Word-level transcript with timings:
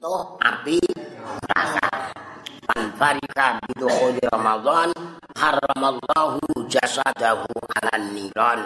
toh 0.00 0.40
api 0.40 0.80
neraka. 1.20 1.88
Pan 2.64 2.88
farika 2.96 3.60
bidukhuli 3.68 4.24
Ramadan 4.32 4.88
haramallahu 5.36 6.40
jasadahu 6.72 7.44
ala 7.76 7.94
niron. 8.00 8.64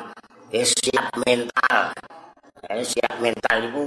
Eh, 0.54 0.62
siap 0.62 1.10
mental. 1.26 1.90
Eh, 2.70 2.86
siap 2.86 3.18
mental 3.18 3.66
itu 3.66 3.82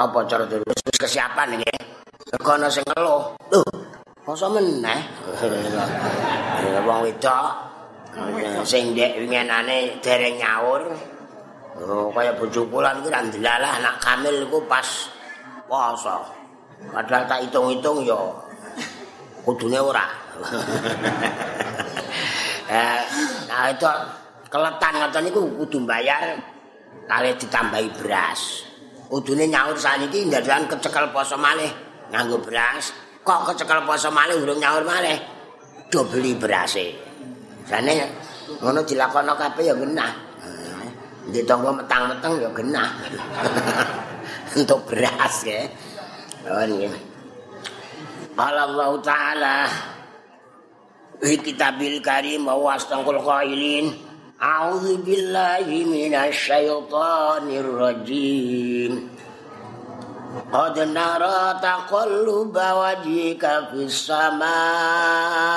apa 0.00 0.18
cara 0.24 0.48
terus 0.48 0.80
kesiapan 0.96 1.60
iki? 1.60 1.76
Kekono 2.32 2.72
sing 2.72 2.82
ngeluh. 2.88 3.36
Loh, 3.52 3.68
masa 4.24 4.48
meneh? 4.48 5.00
Wong 6.80 7.00
wedok 7.04 7.46
sing 8.64 8.96
ndek 8.96 9.20
wingenane 9.20 10.00
dereng 10.00 10.40
nyaur. 10.40 10.82
Oh, 11.74 12.08
kaya 12.14 12.32
bojo 12.38 12.64
kula 12.70 12.94
niku 12.94 13.10
ra 13.10 13.20
ndelalah 13.20 13.82
anak 13.82 13.98
kamil 13.98 14.46
iku 14.46 14.62
pas 14.64 15.10
poso. 15.66 16.43
Padahal 16.92 17.24
tak 17.24 17.40
hitung-hitung 17.48 18.04
ya 18.04 18.18
kudune 19.44 19.78
ora. 19.78 20.08
eh, 22.72 23.00
nah 23.46 23.68
itu 23.70 23.86
keletan 24.48 24.92
ngoten 24.98 25.22
niku 25.28 25.40
kudu 25.62 25.84
bayar 25.84 26.40
kali 27.06 27.30
ditambahi 27.36 27.88
beras. 28.00 28.64
Kudune 29.12 29.46
nyaur 29.46 29.76
saniki 29.76 30.26
ndadakan 30.26 30.66
kecekel 30.66 31.12
poso 31.12 31.36
malih 31.36 31.70
nganggo 32.10 32.40
beras. 32.40 32.90
Kok 33.22 33.52
kecekel 33.52 33.84
poso 33.84 34.08
malih 34.10 34.40
urung 34.40 34.58
nyaur 34.58 34.82
malih? 34.82 35.20
Do 35.92 36.08
beli 36.08 36.34
berase. 36.34 36.96
Jane 37.68 37.92
ngono 38.58 38.82
dilakono 38.82 39.36
kabeh 39.36 39.64
ya 39.70 39.74
genah. 39.76 40.12
Di 41.24 41.40
tonggo 41.48 41.72
metang-metang 41.72 42.32
ya 42.40 42.50
genah. 42.52 42.90
Untuk 44.58 44.88
beras 44.88 45.44
ya. 45.44 45.64
Allah 48.36 48.90
Ta'ala 49.00 49.64
fi 51.22 51.40
kitabil 51.40 52.04
karim 52.04 52.44
wa 52.44 52.76
astangkul 52.76 53.20
qailin. 53.24 53.96
A'udzu 54.36 55.00
billahi 55.00 55.88
minasyaitonir 55.88 57.64
rajim. 57.64 59.08
Qad 60.50 60.76
nara 60.90 61.56
taqalluba 61.62 62.74
wajhika 62.76 63.70
fis 63.72 64.10
samaa 64.10 65.54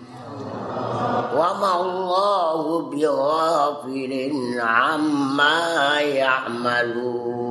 وما 1.36 1.82
الله 1.82 2.80
بغافل 2.82 4.32
عما 4.59 6.00
يعملون 6.02 7.50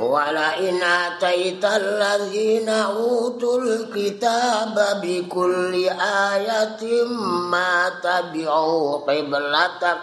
ولئن 0.00 0.82
آتيت 0.82 1.64
الذين 1.64 2.68
أوتوا 2.68 3.58
الكتاب 3.58 5.00
بكل 5.02 5.88
آية 6.32 7.04
ما 7.50 7.88
تبعوا 8.02 8.96
قبلتك 8.96 9.98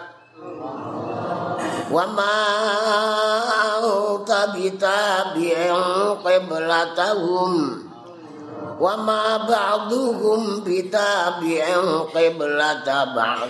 وما 1.90 2.38
أنت 3.78 4.48
بتابع 4.56 5.74
قبلتهم 6.24 7.82
وما 8.80 9.36
بعضهم 9.36 10.64
بتابع 10.66 11.64
قبلة 12.14 13.04
بعض 13.04 13.48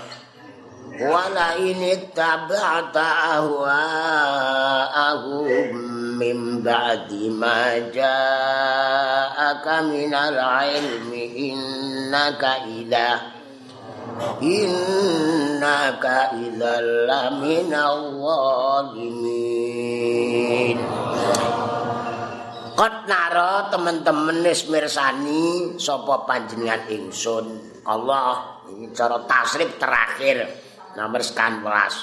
ولئن 1.00 1.82
اتبعت 1.82 2.96
أهواءهم 3.32 4.80
من 6.18 6.62
بعد 6.62 7.12
ما 7.12 7.78
جاءك 7.78 9.66
من 9.82 10.14
العلم 10.14 11.12
إنك 11.36 12.44
إذا 12.66 13.20
innaka 15.55 16.35
idzal 16.35 17.07
laminal 17.07 18.19
zalimin 18.91 20.03
Kot 22.75 23.07
naro 23.07 23.71
teman-teman 23.71 24.43
wis 24.43 24.67
mirsani 24.67 25.79
sapa 25.79 26.27
panjenengan 26.27 26.91
ingsun? 26.91 27.47
Allah 27.87 28.59
ini 28.67 28.91
cara 28.91 29.23
tasrif 29.23 29.79
terakhir. 29.79 30.43
Nomor 30.99 31.23
sekan 31.23 31.63
welas. 31.63 31.95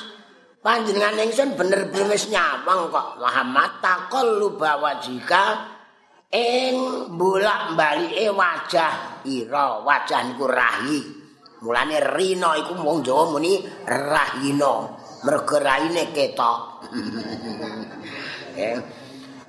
Panjenengan 0.65 1.21
ingsun 1.29 1.61
bener-bener 1.61 2.17
wis 2.17 2.33
nyawang 2.33 2.89
kok. 2.89 3.21
Muhammad 3.21 3.85
takol 3.85 4.41
lu 4.41 4.57
bawa 4.57 4.97
jika 4.97 5.61
ing 6.33 7.13
bolak-balike 7.21 8.33
wajah 8.33 9.21
ira. 9.29 9.85
Wajah 9.85 10.25
niku 10.25 10.49
rahi 10.49 11.22
Mulane 11.63 12.03
rino 12.19 12.59
iku 12.59 12.75
wong 12.75 13.07
Jawa 13.07 13.31
muni 13.31 13.63
rahino, 13.87 14.99
mergo 15.23 15.63
raine 15.63 16.11
ketok. 16.11 16.59
eh. 18.59 18.77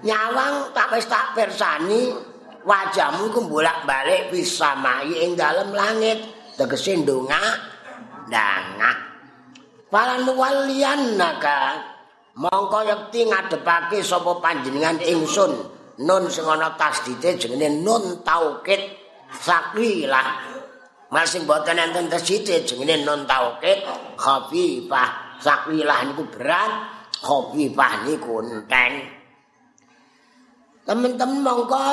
Nyawang 0.05 0.75
tak 0.77 0.93
wis 0.93 1.09
tak 1.09 1.33
persani 1.33 2.13
wajahmu 2.61 3.33
iku 3.33 3.49
bolak-balik 3.49 4.29
bisa 4.29 4.77
mai 4.77 5.09
ing 5.25 5.33
dalem 5.33 5.73
langit, 5.73 6.21
tegese 6.53 7.01
ndongak 7.01 7.57
ndangak. 8.29 8.97
Falan 9.89 10.29
walian 10.29 11.17
naga 11.17 11.81
mongko 12.37 12.79
yekti 12.85 13.25
ngadepake 13.25 14.05
sapa 14.05 14.37
panjenengan 14.37 15.01
ingsun 15.01 15.53
nun 16.01 16.23
sing 16.29 16.45
ana 16.45 16.77
tasdite 16.77 17.37
jenenge 17.41 17.81
nun 17.81 18.21
taukid 18.25 18.81
sakwilah 21.13 21.21
Masing 21.21 21.45
boten 21.45 21.77
enten 21.77 22.09
tesite 22.09 22.65
jenenge 22.65 23.05
non 23.05 23.29
taukid 23.29 23.85
khafifah 24.17 25.37
sakwilah 25.37 26.09
niku 26.09 26.25
berat 26.25 26.71
khafifah 27.21 27.93
niku 28.09 28.41
enteng. 28.41 28.93
Temen-temen 30.83 31.45
mongko 31.45 31.85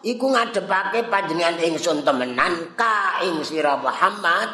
iku 0.00 0.26
ngadepake 0.32 1.12
panjenengan 1.12 1.60
ingsun 1.60 2.02
temenan 2.02 2.72
ka 2.74 3.20
ing 3.20 3.44
sira 3.44 3.76
Muhammad 3.76 4.48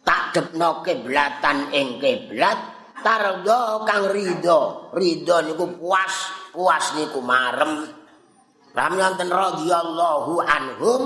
tak 0.00 0.32
depno 0.32 0.80
kiblatan 0.80 1.70
ing 1.76 2.00
kiblat 2.00 2.56
tardo 3.04 3.84
kang 3.84 4.10
ridho 4.10 4.90
ridho 4.96 5.36
niku 5.44 5.76
puas 5.76 6.14
puas 6.56 6.96
niku 6.96 7.20
marem. 7.20 7.84
Ramyanten 8.72 9.28
radhiyallahu 9.28 10.40
anhum 10.44 11.02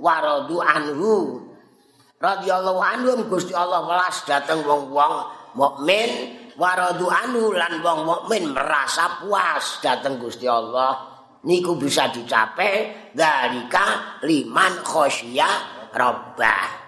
wa 0.00 0.14
radu 0.20 0.60
anhu 0.60 1.43
radhiyallahu 2.24 2.80
anhum 2.80 3.18
Gusti 3.28 3.52
Allah 3.52 3.84
welas 3.84 4.24
dhateng 4.24 4.64
wong-wong 4.64 5.14
mukmin 5.52 6.10
waradu 6.56 7.12
anhu 7.12 7.52
lan 7.52 7.84
wong 7.84 8.08
mukmin 8.08 8.56
merasa 8.56 9.20
puas 9.20 9.84
dhateng 9.84 10.16
Gusti 10.16 10.48
Allah 10.48 11.04
niku 11.44 11.76
bisa 11.76 12.08
dicapai 12.08 13.12
dalika 13.12 14.16
liman 14.24 14.80
khosya 14.80 15.48
rabbah 15.92 16.84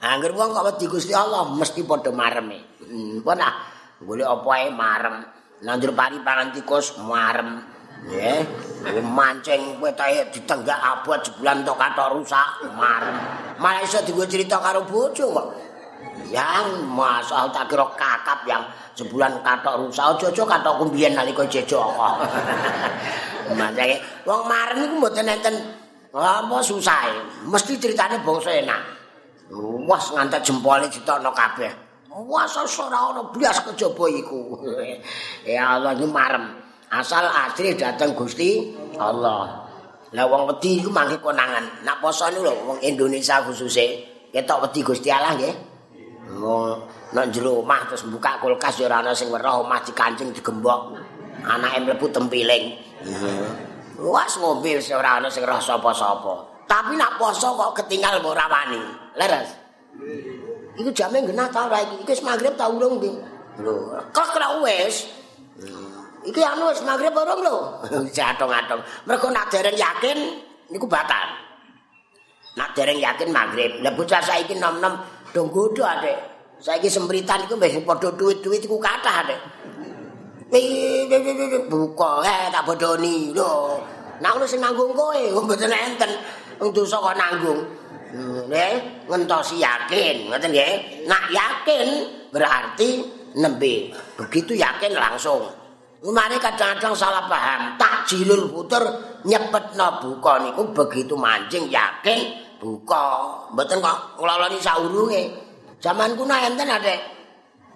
Angger 0.00 0.32
wong 0.32 0.56
kok 0.56 0.64
wedi 0.64 0.88
Gusti 0.88 1.12
Allah 1.12 1.44
mesti 1.52 1.84
padha 1.84 2.08
mareme. 2.08 2.80
Hmm, 2.80 3.20
apa 3.20 3.32
nah? 3.36 3.54
Golek 4.00 4.24
ae 4.24 4.72
marem. 4.72 5.20
Nandur 5.60 5.92
pari 5.92 6.16
pangan 6.24 6.56
tikus 6.56 6.96
marem. 7.04 7.60
Yeah. 8.08 8.48
Mancing 9.04 9.76
kowe 9.76 9.92
tae 9.92 10.24
ditenggak 10.32 10.80
abot 10.80 11.20
sebulan 11.20 11.60
tok 11.68 11.76
katok 11.76 12.16
rusak. 12.16 12.48
Malah 13.60 13.82
iso 13.84 14.00
digo 14.08 14.24
cerita 14.24 14.56
karo 14.56 14.88
bojo 14.88 15.36
kok. 15.36 15.48
Yang 16.32 16.88
masa 16.88 17.44
tak 17.52 17.68
kira 17.68 17.84
kakap 17.92 18.40
yang 18.48 18.64
sebulan 18.96 19.44
katok 19.44 19.84
rusak 19.84 20.16
aja-aja 20.16 20.42
katok 20.48 20.74
kumbiyen 20.80 21.12
nalika 21.12 21.44
jejok. 21.44 21.84
Mancing 23.58 24.00
wong 24.24 24.48
marem 24.48 24.88
iku 24.88 24.94
mboten 24.96 25.28
enten 25.28 25.54
apa 26.16 26.56
susah. 26.64 27.04
Mesti 27.44 27.76
ceritane 27.76 28.24
bangsa 28.24 28.64
enak. 28.64 28.80
Wah 29.84 30.00
ngantek 30.16 30.40
jempole 30.40 30.88
ditokno 30.88 31.36
kabeh. 31.36 31.90
Wasa 32.10 32.66
ora 32.66 33.12
ana 33.12 33.22
blas 33.28 33.60
kejaba 33.60 34.04
iku. 34.08 34.56
ya 35.46 35.76
Allah 35.76 35.92
iki 35.94 36.08
marem. 36.08 36.69
Asal 36.90 37.22
asri 37.30 37.78
dateng 37.78 38.18
Gusti 38.18 38.74
Allah. 38.98 39.62
Lah 40.10 40.26
wong 40.26 40.50
wedi 40.50 40.82
iku 40.82 40.90
mangke 40.90 41.22
konangan. 41.22 41.86
Nak 41.86 42.02
poso 42.02 42.26
niku 42.26 42.50
lho 42.50 42.54
wong 42.66 42.78
Indonesia 42.82 43.38
khususe 43.46 43.86
ketok 44.34 44.66
wedi 44.66 44.82
Gusti 44.82 45.06
Allah 45.06 45.38
nggih. 45.38 45.54
Wong 46.42 46.82
nak 47.14 47.30
jero 47.30 47.62
omah 47.62 47.86
terus 47.86 48.02
buka 48.10 48.42
kulkas 48.42 48.82
ya 48.82 48.90
ora 48.90 49.06
ana 49.06 49.14
sing 49.14 49.30
weruh 49.30 49.62
omah 49.62 49.78
dikancing 49.86 50.34
digembok. 50.34 50.98
Anake 51.46 51.78
mlebu 51.86 52.10
tempiling. 52.10 52.74
Luas 54.02 54.34
wis 54.34 54.90
ora 54.90 55.22
ana 55.22 55.30
sing 55.30 55.46
roh 55.46 55.62
sapa-sapa. 55.62 56.66
Tapi 56.66 56.98
nak 56.98 57.22
poso 57.22 57.54
kok 57.54 57.78
ketinggal 57.78 58.18
ora 58.18 58.50
wani. 58.50 58.82
Leres. 59.14 59.54
Iku 60.74 60.90
jame 60.90 61.22
genah 61.22 61.46
ta 61.54 61.70
ora 61.70 61.86
iki? 61.86 62.02
Wis 62.02 62.22
magrib 62.26 62.58
ta 62.58 62.66
urung 62.66 62.98
iki? 62.98 63.14
Lho, 63.62 63.94
kok 64.10 64.26
kira 64.34 64.58
wis. 64.58 65.19
Iki 66.20 66.42
anu 66.44 66.68
wis 66.68 66.84
magrib 66.84 67.16
urung 67.16 67.40
lho. 67.40 67.56
Jatong-atong. 68.12 69.08
Mergo 69.08 69.28
nak 69.32 69.48
dereng 69.48 69.72
yakin 69.72 70.18
niku 70.68 70.84
batal. 70.84 71.32
Nak 72.60 72.76
dereng 72.76 73.00
yakin 73.00 73.32
magrib. 73.32 73.80
Lah 73.80 73.92
bocah 73.96 74.20
saiki 74.20 74.60
nom-nom 74.60 75.00
do 75.32 75.48
nggodho 75.48 75.80
Adik. 75.80 76.16
Saiki 76.60 76.92
sembritan 76.92 77.48
iku 77.48 77.56
wis 77.56 77.80
padha 77.80 78.12
duit-duit 78.12 78.60
iku 78.60 78.76
kathah 78.76 79.24
Adik. 79.24 79.40
Buka 81.72 82.12
eh 82.26 82.52
tak 82.52 82.68
bodoni 82.68 83.32
lho. 83.32 83.80
Nak 84.20 84.36
ngono 84.36 84.44
sing 84.44 84.60
nanggung 84.60 84.92
kowe, 84.92 85.16
mboten 85.48 85.72
enten. 85.72 86.12
Wong 86.60 86.76
dosa 86.76 87.00
kok 87.00 87.16
nanggung. 87.16 87.64
Nggih, 88.10 89.06
ngentosi 89.08 89.56
yakin, 89.64 90.28
ngoten 90.28 90.52
nggih. 90.52 91.08
Nak 91.08 91.24
yakin 91.32 91.88
berarti 92.28 93.00
nembe. 93.40 93.96
Begitu 94.20 94.60
yakin 94.60 94.92
langsung. 94.92 95.59
Mari 96.00 96.40
kadang-kadang 96.40 96.96
salah 96.96 97.28
paham. 97.28 97.76
Takjilul 97.76 98.48
puter 98.48 98.80
nyepetno 99.28 100.00
buka 100.00 100.40
niku 100.40 100.72
begitu 100.72 101.12
mancing 101.12 101.68
yakin 101.68 102.40
buka. 102.56 103.04
Mboten 103.52 103.84
kok 103.84 104.16
ngloloni 104.16 104.56
saurunge. 104.56 105.22
Zaman 105.76 106.16
kuno 106.16 106.32
enten 106.32 106.72
Adek. 106.72 107.00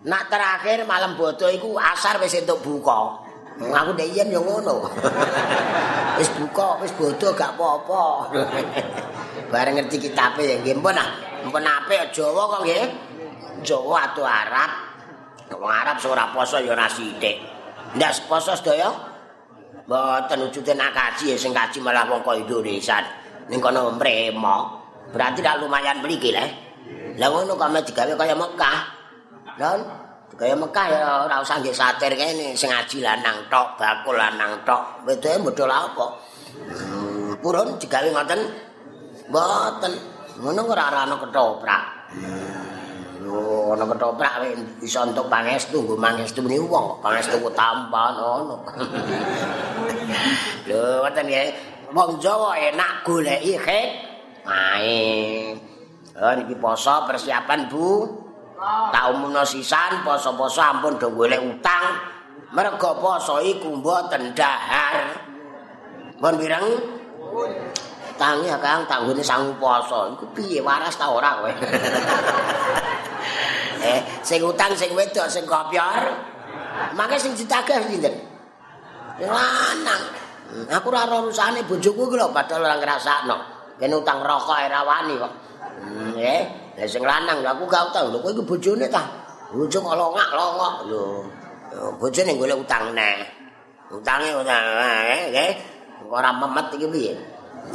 Nak 0.09 0.33
terakhir 0.33 0.89
malam 0.89 1.21
bodo 1.21 1.53
iku 1.53 1.77
asar 1.77 2.17
wis 2.17 2.33
entuk 2.41 2.65
buka. 2.65 3.21
Aku 3.61 3.93
ndek 3.93 4.09
yen 4.17 4.33
yo 4.33 4.41
ngono. 4.41 4.89
wis 6.19 6.29
buka, 6.41 6.81
wis 6.81 6.97
bodo 6.97 7.29
gak 7.37 7.61
apa-apa. 7.61 8.33
Bareng 9.53 9.77
ngerti 9.77 10.01
kitabe 10.01 10.49
ya 10.49 10.57
nggih 10.65 10.81
mpun 10.81 10.97
ah. 10.97 11.09
Mpun 11.45 11.61
apik 11.61 12.09
Jawa 12.17 12.57
kok 12.57 12.61
nggih. 12.65 12.85
Jawa 13.61 14.09
atau 14.09 14.25
Arab. 14.25 14.71
Wong 15.61 15.73
Arab 15.73 16.01
sing 16.01 16.09
ora 16.09 16.33
poso 16.33 16.57
ya 16.57 16.73
ora 16.73 16.89
sithik. 16.89 17.54
Ndak 17.95 18.27
poso 18.27 18.53
sedaya. 18.59 18.91
Mboten 19.85 20.49
wujude 20.49 20.73
nak 20.73 20.97
kaji 20.97 21.37
sing 21.37 21.53
kaji 21.53 21.79
malah 21.85 22.09
wong 22.09 22.25
kok 22.25 22.37
Indonesia. 22.41 23.05
Ning 23.51 23.61
kono 23.61 23.93
mremo. 23.95 24.81
Berarti 25.13 25.45
dak 25.45 25.61
lumayan 25.61 26.01
mriki 26.01 26.33
le. 26.33 26.47
Lah 27.21 27.29
ngono 27.31 27.55
kok 27.55 27.71
digawe 27.87 28.13
kaya 28.19 28.35
Mekah. 28.35 28.79
Lan 29.61 29.79
Kaya 30.35 30.59
Mekah 30.59 30.87
ya 30.91 31.31
ora 31.31 31.39
usah 31.39 31.63
nggih 31.63 31.71
satir 31.71 32.11
kene 32.19 32.59
sing 32.59 32.67
ngaji 32.67 33.07
lanang 33.07 33.47
tok, 33.47 33.79
bakul 33.79 34.19
lanang 34.19 34.67
tok. 34.67 35.07
Wedoke 35.07 35.39
modal 35.39 35.71
apa? 35.71 36.07
Hmm, 36.59 37.39
purun 37.39 37.79
digawe 37.79 38.09
ngoten. 38.11 38.41
Mboten. 39.31 39.93
Ngono 40.43 40.61
ora 40.67 40.91
ana 40.91 41.15
ketoprak. 41.23 41.83
Ana 43.75 43.85
ketoprak 43.91 44.35
iso 44.85 45.03
entuk 45.03 45.27
pangestu, 45.27 45.83
nggo 45.83 45.99
mangestu 45.99 46.47
ni 46.47 46.61
wong, 46.63 47.03
pangestu 47.03 47.43
ku 47.43 47.51
tampan 47.51 48.15
ngono. 48.15 48.63
Lho, 50.69 51.03
ngoten 51.03 51.27
nggih. 51.27 51.49
Wong 51.95 52.19
Jawa 52.19 52.59
enak 52.59 53.07
goleki 53.07 53.55
khit. 53.59 53.89
Mae. 54.47 54.99
Oh 56.15 56.33
niki 56.35 56.55
poso 56.59 57.07
persiapan 57.07 57.71
Bu. 57.71 58.07
Tak 58.95 59.05
umumno 59.15 59.43
sisan 59.43 60.07
poso-poso 60.07 60.63
ampun 60.63 60.99
do 60.99 61.11
golek 61.11 61.43
utang. 61.43 61.99
Mergo 62.55 62.99
poso 62.99 63.43
iku 63.43 63.75
mboten 63.79 64.35
dahar. 64.35 65.19
Mun 66.23 66.35
pirang? 66.39 66.67
Tangi 68.15 68.47
ya 68.47 68.59
Kang, 68.63 68.87
tanggune 68.87 69.23
sangu 69.23 69.55
poso. 69.59 70.15
Iku 70.15 70.25
piye 70.35 70.63
waras 70.63 70.95
ta 70.95 71.11
ora 71.11 71.43
kowe? 71.43 71.51
eh, 73.85 74.01
sing 74.25 74.41
utang 74.45 74.73
sing 74.77 74.93
wedok 74.93 75.29
sing 75.29 75.45
kopior. 75.45 76.33
Mangke 76.99 77.17
sing 77.21 77.39
ditagih 77.39 77.87
sinten? 77.87 78.15
Lanang. 79.23 80.03
Aku 80.71 80.91
ora 80.91 81.07
ora 81.07 81.23
urusane 81.23 81.63
bojoku 81.67 82.11
iki 82.11 82.17
lho 82.19 82.31
padahal 82.35 82.67
ora 82.67 82.77
ngrasakno. 82.79 83.37
Kene 83.79 83.95
utang 83.95 84.23
rokok 84.23 84.59
ora 84.59 84.81
wani 84.83 85.15
kok. 85.19 85.33
Hmm, 85.83 86.15
eh. 86.19 86.43
Lah 86.75 86.87
sing 86.91 87.03
lanang 87.03 87.43
aku 87.47 87.63
gak 87.71 87.95
tau 87.95 88.11
lho 88.11 88.19
kowe 88.19 88.31
iku 88.35 88.43
bojone 88.43 88.87
ta? 88.91 89.03
Bojo 89.55 89.79
kok 89.79 89.95
longak-longok 89.95 90.75
lho. 90.91 91.05
Bojone 91.99 92.31
golek 92.35 92.59
utang 92.59 92.91
neh. 92.91 93.23
Utange 93.95 94.35
utang 94.35 94.65
eh 94.83 95.23
nggih. 95.31 95.53
Ora 96.11 96.31
memet 96.35 96.75
iki 96.75 96.87
piye? 96.91 97.15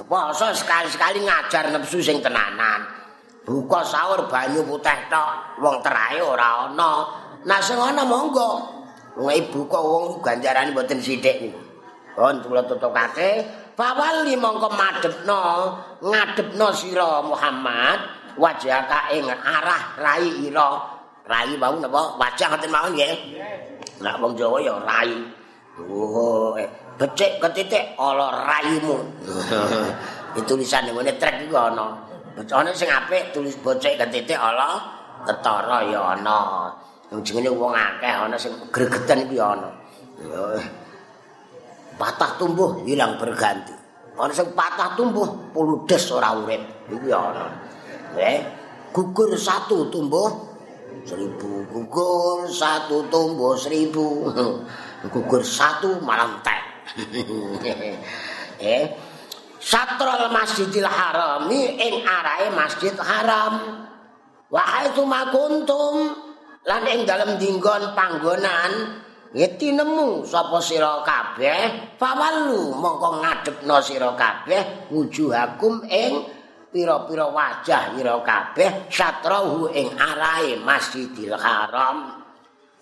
Poso 0.06 0.52
sekali-sekali 0.54 1.24
ngajar 1.24 1.72
nepsu 1.72 2.04
sing 2.04 2.20
tenanan. 2.20 2.99
Buka 3.50 3.82
sahur 3.82 4.30
banyu 4.30 4.62
putih 4.62 5.10
tok, 5.10 5.58
wong 5.58 5.82
terae 5.82 6.22
ora 6.22 6.70
ana. 6.70 7.10
Nah 7.50 7.58
sing 7.58 7.82
ana 7.82 8.06
monggo. 8.06 8.62
Wong 9.18 9.34
ibu 9.34 9.66
kok 9.66 9.82
wong 9.82 10.06
ganjarane 10.22 10.70
mboten 10.70 11.02
sithik 11.02 11.42
niku. 11.42 11.58
Kon 12.14 12.46
kula 12.46 12.62
tutupake, 12.70 13.42
bawali 13.74 14.38
mongko 14.38 14.70
madhepno, 14.70 15.42
ngadepno 15.98 16.68
sira 16.78 17.26
Muhammad. 17.26 18.20
wajah 18.40 19.12
ing 19.12 19.28
arah 19.28 19.84
rai 20.00 20.28
ira 20.48 20.70
rai 21.28 21.52
wau 21.60 21.76
napa 21.78 22.16
wajah 22.16 22.48
ngoten 22.56 22.72
mawon 22.72 22.92
nggih 22.96 23.14
nek 24.00 24.16
wong 24.24 24.34
Jawa 24.40 24.58
ya 24.64 24.80
rai 24.80 25.12
oh 25.84 26.56
becik 26.96 27.44
ketitik 27.44 28.00
ala 28.00 28.32
raimu 28.48 28.96
itu 30.40 30.46
tulisan 30.48 30.88
ngene 30.88 31.20
trek 31.20 31.48
iku 31.48 31.60
ana 31.60 32.09
bocone 32.40 32.72
sing 32.72 32.88
apik 32.88 33.36
tulis 33.36 33.60
becik 33.60 34.00
ketitik 34.00 34.40
ala 34.40 34.80
ketara 35.28 35.84
ya 35.92 36.16
ana 36.16 36.72
jenenge 37.20 37.52
wong 37.52 37.76
akeh 37.76 38.16
ana 38.16 38.40
sing 38.40 38.56
gregeten 38.72 39.28
iki 39.28 39.36
ana 39.36 39.68
patah 42.00 42.40
tumbuh 42.40 42.80
hilang 42.88 43.20
berganti 43.20 43.76
ana 44.16 44.32
sing 44.32 44.48
patah 44.56 44.96
tumbuh 44.96 45.28
puludes 45.52 46.08
ora 46.16 46.32
urip 46.32 46.64
iki 46.88 47.12
ana 47.12 47.70
Eh, 48.18 48.42
gugur 48.90 49.38
satu 49.38 49.86
tumbuh 49.94 50.34
seribu. 51.06 51.62
Gugur 51.70 52.50
satu 52.50 53.06
tumbuh 53.06 53.54
seribu. 53.54 54.34
gugur 55.14 55.46
satu 55.46 56.02
malam 56.02 56.42
tek. 56.42 56.58
eh, 58.66 58.90
satrol 59.60 60.32
masjidil 60.32 60.88
harami 60.88 61.78
ing 61.78 62.04
arahe 62.08 62.50
masjid 62.56 62.96
haram. 62.98 63.86
Wahai 64.50 64.90
tumakuntum 64.98 66.16
lan 66.66 66.84
ing 66.90 67.06
dalem 67.06 67.38
dinggon 67.38 67.94
panggonan 67.94 69.06
Yeti 69.30 69.70
nemu 69.78 70.26
sapa 70.26 70.58
sira 70.58 71.06
kabeh 71.06 71.94
fawalu 72.02 72.74
mongko 72.74 73.22
ngadepno 73.22 73.78
sira 73.78 74.18
kabeh 74.18 74.90
wujuhakum 74.90 75.86
ing 75.86 76.26
pira-pira 76.74 77.30
wajah 77.30 77.94
ira 77.94 78.18
kabeh 78.26 78.90
satrahu 78.90 79.70
ing 79.70 79.94
arahe 79.94 80.58
Masjidil 80.58 81.38
Haram. 81.38 82.26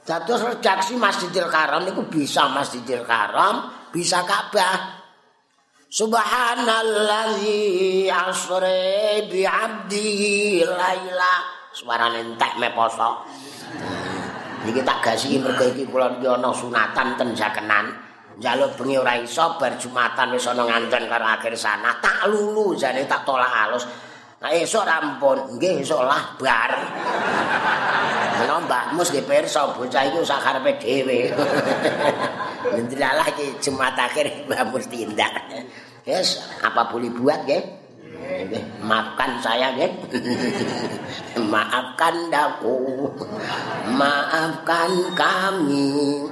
Dados 0.07 0.39
redaksi 0.39 0.95
Masjidil 0.95 1.51
Haram 1.51 1.83
niku 1.83 2.07
bisa 2.07 2.47
Masjidil 2.47 3.03
Haram, 3.03 3.67
bisa 3.91 4.23
Ka'bah. 4.23 4.96
Subhanalladzi 5.87 8.11
asra 8.11 9.23
bi 9.27 9.47
'abdihi 9.47 10.67
laila. 10.67 11.33
Suarane 11.71 12.19
entek 12.23 12.59
me 12.59 12.67
poso. 12.75 13.23
Niki 14.67 14.83
tak 14.83 14.99
gasi 14.99 15.39
mergo 15.39 15.63
iki 15.63 15.87
kula 15.87 16.19
ana 16.19 16.51
sunatan 16.51 17.15
ten 17.15 17.31
jakenan. 17.31 18.07
njaluk 18.37 18.77
bengi 18.77 19.01
ora 19.01 19.17
iso 19.17 19.57
bar 19.57 19.73
Jumatan 19.81 20.29
wis 20.29 20.45
ana 20.45 20.61
nganten 20.61 21.09
karo 21.09 21.25
akhir 21.25 21.57
sana 21.57 21.97
tak 21.97 22.29
lulu 22.29 22.77
jane 22.77 23.09
tak 23.09 23.25
tolak 23.25 23.49
halus 23.49 23.81
nah 24.37 24.53
esuk 24.53 24.85
rampun 24.85 25.57
nggih 25.57 25.81
esuk 25.81 26.01
lah 26.01 26.37
bar 26.37 26.71
menawa 28.37 28.61
Mbah 28.69 28.83
Mus 28.93 29.09
nggih 29.09 29.25
pirsa 29.25 29.65
bocah 29.73 30.03
iki 30.05 30.21
sak 30.21 30.45
karepe 30.45 30.77
dhewe 30.77 31.33
Alhamdulillah 32.67 33.27
iki 33.33 33.57
Jumat 33.61 33.97
akhir 33.97 34.45
Mus 34.69 34.85
tindak 34.85 35.33
yes 36.05 36.45
apa 36.61 36.85
boleh 36.93 37.09
buat 37.09 37.49
nggih 37.49 37.87
maafkan 38.83 39.39
saya 39.41 39.73
nggih. 39.75 39.91
maafkan 41.51 42.15
daku. 42.31 43.07
Maafkan 43.95 44.91
kami. 45.15 46.27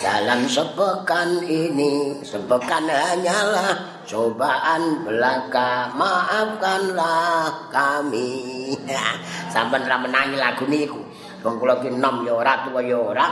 Dalam 0.00 0.48
sepekan 0.48 1.44
ini, 1.44 2.16
sepekan 2.24 2.88
hanyalah 2.88 3.99
cobaan 4.10 5.06
belaka. 5.06 5.94
Maafkanlah 5.94 7.70
kami. 7.70 8.74
Sampai 9.54 9.86
ra 9.86 10.02
menangi 10.02 10.34
lagu 10.34 10.66
niku. 10.66 10.98
Wong 11.46 11.56
kula 11.56 11.78
ki 11.80 11.94
nom 11.94 12.26
ya 12.26 12.34
ora 12.34 12.66
tuwa 12.66 12.82
ya 12.82 12.98
ora. 12.98 13.26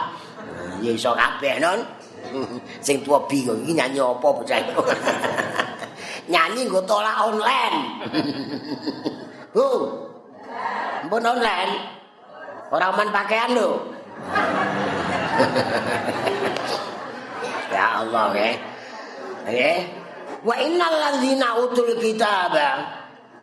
Ya 0.78 0.94
iso 0.94 1.12
kabeh 1.18 1.58
non. 1.58 1.82
Sing 2.86 3.02
tuwa 3.02 3.26
bingung 3.26 3.66
iki 3.66 3.74
nyanyi 3.74 3.98
apa 3.98 4.26
bocah 4.26 4.58
nyanyi 6.32 6.60
nggo 6.70 6.80
tolak 6.86 7.26
online. 7.26 7.78
Bu. 9.50 9.66
Mbon 11.10 11.24
online. 11.26 11.72
Ora 12.68 12.92
man 12.92 13.08
pakaian 13.10 13.56
lho. 13.56 13.80
ya 17.72 17.86
Allah 18.04 18.28
ya. 18.36 18.50
Eh. 19.48 19.97
Wa 20.44 20.54
innal 20.62 20.94
ladzina 20.94 21.58
utul 21.58 21.98
kitaba. 21.98 22.98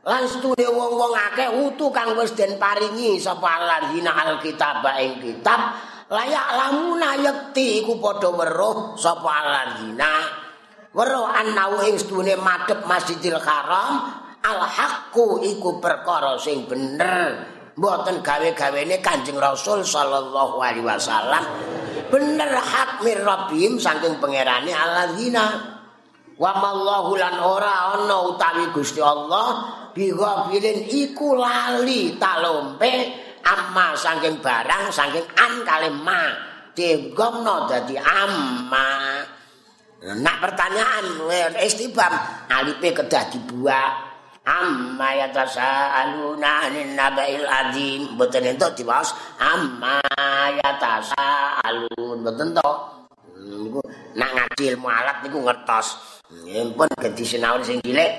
Lan 0.06 0.24
stune 0.30 0.70
wong-wong 0.70 1.18
akeh 1.18 1.50
utu 1.66 1.90
kang 1.90 2.14
wis 2.14 2.38
den 2.38 2.62
paringi 2.62 3.18
sapa 3.18 3.58
ladzina 3.58 4.14
alkitaba 4.14 5.02
ing 5.02 5.18
kitab 5.18 5.82
layak 6.14 6.48
lamuna 6.54 7.18
yakti 7.18 7.82
iku 7.82 7.98
padha 7.98 8.30
weruh 8.30 8.94
sapa 8.96 9.36
ladzina. 9.50 10.46
Weruh 10.96 11.28
anau 11.28 11.82
ing 11.84 11.98
stune 12.00 12.38
madhep 12.40 12.86
Masjidil 12.86 13.42
Haram 13.42 14.14
al 14.46 14.62
haqqu 14.64 15.42
iku 15.44 15.82
perkara 15.82 16.38
sing 16.38 16.70
bener. 16.70 17.52
Mboten 17.75 18.24
gawe-gawene 18.24 19.04
Kanjeng 19.04 19.36
Rasul 19.36 19.84
sallallahu 19.84 20.64
alaihi 20.64 20.86
wasallam. 20.86 21.44
Bener 22.08 22.56
hak 22.56 23.04
mir 23.04 23.20
rabbim 23.20 23.75
saking 23.75 24.22
pangerane 24.24 24.72
alladzina 24.72 25.75
wa 26.36 26.51
mallahu 26.60 27.15
lan 27.15 27.36
ora 27.39 27.96
ana 27.96 28.27
utawi 28.27 28.68
Gusti 28.75 29.00
Allah 29.00 29.72
bighafilin 29.96 30.92
iku 30.92 31.39
lali 31.39 32.20
talompe 32.20 32.92
amma 33.46 33.96
saking 33.96 34.44
barang 34.44 34.92
saking 34.92 35.24
an 35.39 35.63
kale 35.63 35.89
ma 36.04 36.22
digomno 36.75 37.72
dadi 37.72 37.96
amma. 37.96 39.24
Nak 40.06 40.38
pertanyaan 40.38 41.24
istibam 41.65 42.13
alipe 42.51 42.94
kedah 42.94 43.25
dibuat 43.32 43.94
amma 44.46 45.18
yatasaaluna 45.18 46.70
anin 46.70 46.94
nabail 46.94 47.42
azim 47.48 48.13
mboten 48.13 48.54
entuk 48.54 48.77
diwaos 48.77 49.15
amma 49.42 49.98
yatasaalun. 50.62 52.22
Mboten 52.22 52.54
to 52.54 52.70
niku 53.39 53.82
nak 54.16 54.30
ngaji 54.32 54.64
ilmu 54.76 54.88
alat 54.88 55.22
niku 55.24 55.44
ngertos 55.44 55.88
pun 56.76 56.90
ganti 56.96 57.24
sinau 57.28 57.60
sing 57.62 57.84
cilik 57.84 58.12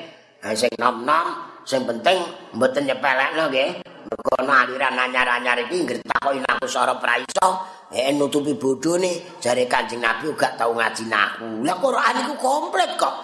sing 0.53 0.71
nom-nom 0.79 1.27
sing 1.65 1.83
penting 1.83 2.21
mboten 2.55 2.87
nyepelekno 2.87 3.51
nggih 3.51 3.83
mergo 4.07 4.35
aliran 4.47 4.95
anyar-anyar 4.95 5.59
iki 5.67 5.83
ngertakoki 5.83 6.39
naku 6.45 6.67
sora 6.71 6.95
praiso 7.01 7.77
eh 7.91 8.11
nutupi 8.15 8.59
bodhone 8.59 9.39
jare 9.39 9.71
Kanjeng 9.71 10.03
Nabi 10.03 10.35
gak 10.35 10.59
tau 10.59 10.75
ngaji 10.75 11.07
naku. 11.07 11.63
Lah 11.63 11.77
Quran 11.79 12.15
iku 12.27 12.35
komplit 12.35 12.91
kok. 12.99 13.15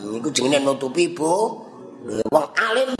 Iku 0.00 0.28
jenenge 0.32 0.64
nutupi 0.64 1.12
bu. 1.12 1.64
Wong 2.06 2.46
alim 2.54 2.90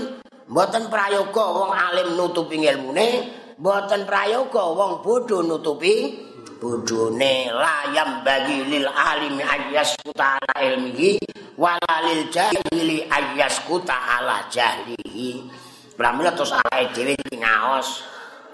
mboten 0.51 0.91
prayoga 0.91 1.45
wong 1.55 1.71
alim 1.73 2.19
nutupi 2.19 2.59
ilmune, 2.59 3.09
mboten 3.57 4.05
prayoga 4.05 4.65
wong 4.77 5.01
bodho 5.01 5.41
nutupi 5.41 6.13
bodhone 6.61 7.49
layam 7.49 8.21
bagi 8.21 8.69
lil 8.69 8.85
alimi 8.85 9.41
ayyas 9.41 9.97
ala 10.13 10.57
ilmihi 10.61 11.17
walalil 11.57 12.29
jahili 12.29 13.09
ayyas 13.09 13.65
ala 13.89 14.45
jahlihi. 14.53 15.49
Pramila 15.97 16.29
terus 16.37 16.53
alae 16.53 16.93
dhewe 16.93 17.17
ngaos. 17.41 18.05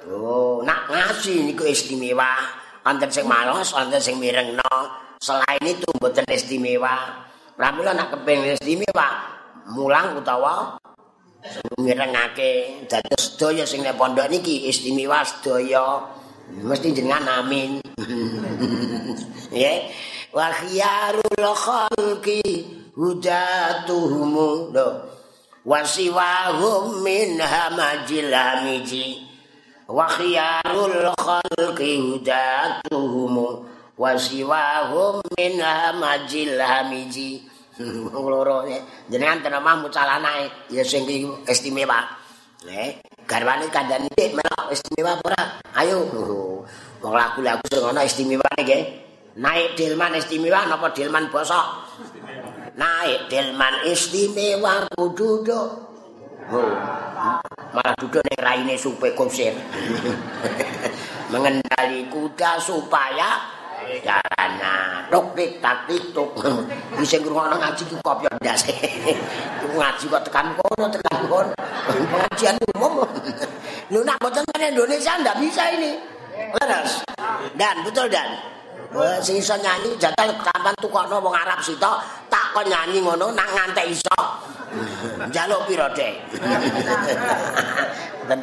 Oh, 0.06 0.62
nak 0.62 0.86
ngasih 0.86 1.42
niku 1.50 1.66
istimewa. 1.66 2.38
Wonten 2.86 3.10
sing 3.10 3.26
malos, 3.26 3.74
wonten 3.74 3.98
sing 3.98 4.18
mirengno. 4.22 4.74
Selain 5.18 5.62
itu 5.62 5.86
mboten 5.98 6.26
istimewa. 6.30 7.22
Pramila 7.58 7.94
nak 7.94 8.14
kepengin 8.14 8.54
istimewa, 8.58 9.26
mulang 9.70 10.18
utawa 10.18 10.81
mirengake 11.78 12.84
dados 12.90 13.34
sedaya 13.34 13.64
sing 13.66 13.82
nek 13.82 13.98
pondok 13.98 14.28
niki 14.30 14.68
istimewa 14.70 15.22
sedaya. 15.26 16.06
Mesti 16.52 16.92
jenengan 16.92 17.44
amin. 17.44 17.80
Ya. 19.52 19.84
Wa 20.32 20.48
khiyarul 20.48 21.44
khalqi 21.52 22.40
hudatuhum. 22.96 24.32
Wasiwahum 25.68 27.04
min 27.04 27.36
hamajil 27.36 28.32
hamiji. 28.32 29.32
wa 29.92 30.08
khiyarul 30.08 31.12
khalqi 31.20 32.00
hudatuhum 32.00 33.36
wa 33.98 34.10
siwahum 34.16 35.20
min 35.36 35.60
hamajil 35.60 36.56
hamiji 36.56 37.44
loro 38.32 38.68
jenengan 39.08 39.40
tenama 39.40 39.80
mucalana 39.80 40.44
ya 40.68 40.84
sing 40.84 41.08
istimewa. 41.48 42.04
Eh 42.68 43.00
garwane 43.24 43.66
kandhane 43.72 44.06
dik 44.12 44.36
melok 44.38 44.70
istimewa 44.70 45.18
ora? 45.24 45.42
Ayo. 45.76 46.04
Wong 47.02 47.14
lagu-lagu 47.18 47.64
sing 47.66 47.82
ana 47.82 48.02
istimewa 48.04 48.46
nggih. 48.60 48.82
Naik 49.40 49.80
delman 49.80 50.12
istimewa 50.20 50.68
napa 50.68 50.92
delman 50.92 51.32
bosok 51.32 51.88
naik 52.76 53.28
delman 53.28 53.84
istimewa 53.88 54.88
kudu 54.92 55.44
Oh. 56.52 56.74
Malah 57.72 57.94
duduk 58.02 58.20
ning 58.26 58.40
raine 58.42 58.74
supe 58.74 59.14
kusir. 59.14 59.54
Mengendali 61.32 62.10
kuda 62.10 62.58
supaya 62.58 63.40
jalan 64.00 64.52
tok 65.12 65.36
tik 65.36 65.60
tak 65.60 65.84
tik. 65.84 66.00
Wis 66.98 67.12
ngrungokno 67.12 67.56
ngaji 67.60 67.82
ku 67.84 67.96
kok 68.00 68.24
yo 68.24 68.30
ndas. 68.40 68.64
ngaji 69.76 70.04
kok 70.08 70.22
tekan 70.24 70.46
kono 70.56 70.86
tekan 70.88 71.20
kono. 71.28 71.52
Pengajian 72.12 72.56
umum. 72.72 73.04
Lu 73.92 74.00
nak 74.08 74.16
boten 74.24 74.48
Indonesia 74.56 75.20
ndak 75.20 75.36
bisa 75.36 75.68
ini. 75.76 76.00
Leres. 76.56 77.04
Dan 77.60 77.84
betul 77.84 78.08
dan. 78.08 78.32
Sing 79.24 79.40
iso 79.40 79.56
nyanyi 79.56 79.96
jatah 79.96 80.28
sampean 80.28 80.76
tukokno 80.76 81.16
wong 81.22 81.32
Arab 81.32 81.64
sito 81.64 81.96
tak 82.28 82.52
kon 82.52 82.68
nyanyi 82.68 83.00
ngono 83.00 83.32
nak 83.32 83.48
ngantek 83.56 83.88
iso. 83.88 84.20
Jaluk 85.32 85.68
piro, 85.68 85.88
Dek? 85.92 86.16
Ben 88.22 88.38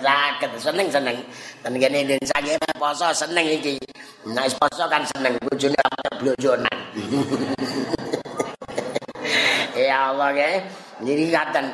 seneng-seneng. 0.59 1.17
Ten 1.63 1.73
kene 1.79 2.03
Indonesia 2.03 2.35
iki 2.43 2.59
poso 2.75 3.07
seneng 3.15 3.47
iki. 3.47 3.79
Nek 4.27 4.51
poso 4.59 4.83
kan 4.91 5.07
seneng 5.15 5.39
bojone 5.39 5.79
ora 5.79 6.11
blojonan. 6.19 6.77
ya 9.79 10.11
Allah 10.11 10.35
ya. 10.35 10.49
Niki 10.99 11.31
katen. 11.31 11.71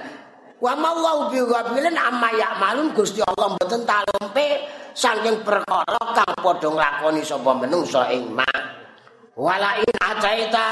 Wa 0.61 0.77
mallahu 0.77 1.33
bi 1.33 1.41
ghafilin 1.43 1.97
amma 1.97 2.29
ya'malun 2.31 2.93
Gusti 2.95 3.19
Allah 3.25 3.57
mboten 3.57 3.83
talompe 3.83 4.69
saking 4.95 5.43
perkara 5.43 5.99
kang 6.15 6.33
padha 6.39 6.69
nglakoni 6.71 7.21
sapa 7.25 7.51
menungsa 7.57 8.07
ing 8.13 8.31
ma. 8.31 8.47
Wala 9.35 9.75
in 9.83 9.91
acaita 9.99 10.67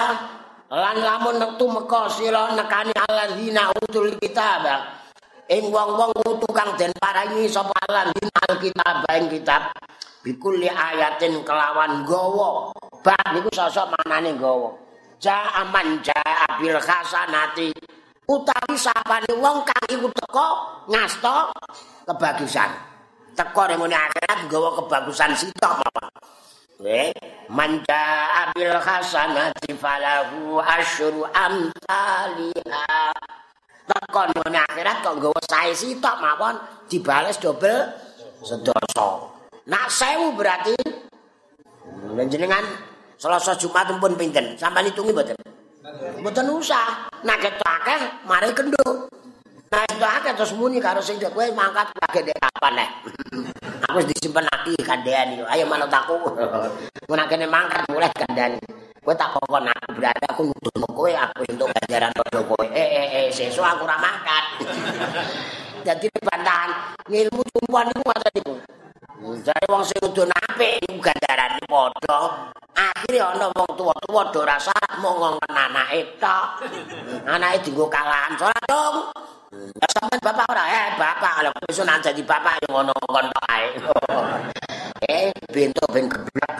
lan 0.71 0.97
lamun 1.03 1.35
nektu 1.35 1.67
meka 1.67 2.07
sira 2.07 2.55
nekani 2.55 2.95
alladzina 2.95 3.67
utul 3.75 4.15
kitab. 4.23 4.63
Ing 5.51 5.67
wong-wong 5.67 6.15
utu 6.23 6.47
kang 6.55 6.71
den 6.79 6.95
paringi 6.95 7.51
sapa 7.51 7.75
alladzina 7.83 8.39
alkitab 8.47 9.03
ing 9.19 9.27
kitab. 9.27 9.67
Bikulli 10.23 10.71
ayatin 10.71 11.43
kelawan 11.43 12.07
gawa. 12.07 12.71
Bab 13.03 13.35
niku 13.35 13.51
sosok 13.51 13.91
manane 13.99 14.31
gawa. 14.39 14.71
Ja 15.19 15.59
aman 15.59 15.99
ja 15.99 16.15
abil 16.47 16.79
hasanati 16.79 17.67
utawi 18.31 18.79
sapane 18.79 19.27
wong 19.43 19.67
kang 19.67 19.85
iku 19.91 20.07
teko 20.07 20.47
ngasta 20.87 21.51
kebagusan. 22.07 22.71
Teko 23.35 23.61
remene 23.67 23.99
akhirat 23.99 24.47
gawa 24.47 24.71
kebagusan 24.79 25.35
sitok 25.35 25.83
apa 25.83 26.07
Eh, 26.81 27.13
manja 27.53 28.03
abil 28.49 28.73
hasanati 28.73 29.77
falahu 29.77 30.57
asyru 30.57 31.21
amtaliha. 31.29 33.13
Tekon 33.85 34.33
ngene 34.33 34.57
akhirat 34.65 35.05
kok 35.05 35.21
nggawa 35.21 35.39
sae 35.45 35.69
sitok 35.75 36.17
mawon 36.17 36.57
dibales 36.89 37.37
dobel 37.37 37.93
sedoso. 38.41 39.29
Nak 39.69 39.85
sewu 39.93 40.33
berarti 40.33 40.73
jenengan 42.33 42.65
Selasa 43.21 43.53
Jumat 43.55 43.87
pun 44.01 44.17
pinten? 44.17 44.57
Sampeyan 44.57 44.89
hitungi 44.89 45.13
mboten? 45.13 45.37
Mboten 46.19 46.47
usah. 46.51 47.07
Nak 47.21 47.39
akeh 47.63 48.01
mari 48.25 48.49
kendo. 48.51 49.07
Nah, 49.73 49.81
itu 49.89 50.05
akeh 50.05 50.37
terus 50.37 50.53
muni 50.53 50.77
karo 50.77 51.01
sing 51.01 51.17
kowe 51.17 51.41
mangkat 51.57 51.89
lagi 51.97 52.29
dek 52.29 52.37
kapan 52.37 52.77
nek. 52.77 52.89
Aku 53.89 53.97
wis 53.97 54.05
disimpen 54.13 54.45
lagi 54.45 54.77
kandhani. 54.85 55.41
Ayo 55.49 55.65
manut 55.65 55.89
aku. 55.89 56.13
Mun 57.09 57.21
kene 57.25 57.49
mangkat 57.49 57.81
mulai 57.89 58.13
kandhani. 58.13 58.61
Kowe 59.01 59.17
tak 59.17 59.33
kokon 59.33 59.65
aku 59.65 59.97
berarti 59.97 60.25
aku 60.29 60.41
nuduh 60.45 60.89
kowe 60.93 61.09
aku 61.09 61.41
entuk 61.49 61.67
ganjaran 61.73 62.13
padha 62.13 62.39
kowe. 62.45 62.65
Eh 62.69 62.87
eh 62.87 63.07
eh 63.17 63.25
sesuk 63.33 63.65
aku 63.65 63.89
ora 63.89 63.97
mangkat. 63.97 64.45
Dadi 65.89 66.07
bantahan 66.21 66.69
ngilmu 67.09 67.41
tumpuan 67.51 67.89
iku 67.89 68.01
ngoten 68.05 68.33
iku. 68.39 68.53
Jare 69.41 69.65
wong 69.67 69.83
sing 69.83 69.99
udah 70.05 70.37
apik 70.53 70.85
iku 70.85 71.01
gandarane 71.01 71.59
padha. 71.65 72.21
Akhire 72.77 73.19
ana 73.25 73.49
wong 73.51 73.69
tuwa-tuwa 73.73 74.21
do 74.29 74.41
rasa 74.45 74.73
mau 75.01 75.17
ngongen 75.17 75.49
anake 75.49 76.13
tok. 76.21 76.61
Anake 77.25 77.67
dienggo 77.67 77.89
kalahan 77.89 78.37
salat 78.37 78.63
dong. 78.69 79.09
Ya 79.83 79.87
sampean 79.99 80.23
bapak 80.23 80.47
ora 80.47 80.63
eh 80.63 80.87
bapak 80.95 81.43
lho 81.43 81.51
iso 81.67 81.83
nang 81.83 81.99
dadi 81.99 82.23
bapak 82.23 82.55
yo 82.63 82.71
ngono 82.71 82.95
kon 83.03 83.27
tok 83.27 83.45
ae. 83.51 83.67
eh 85.11 85.27
bentuk 85.51 85.91
ben 85.91 86.07
geblek. 86.07 86.55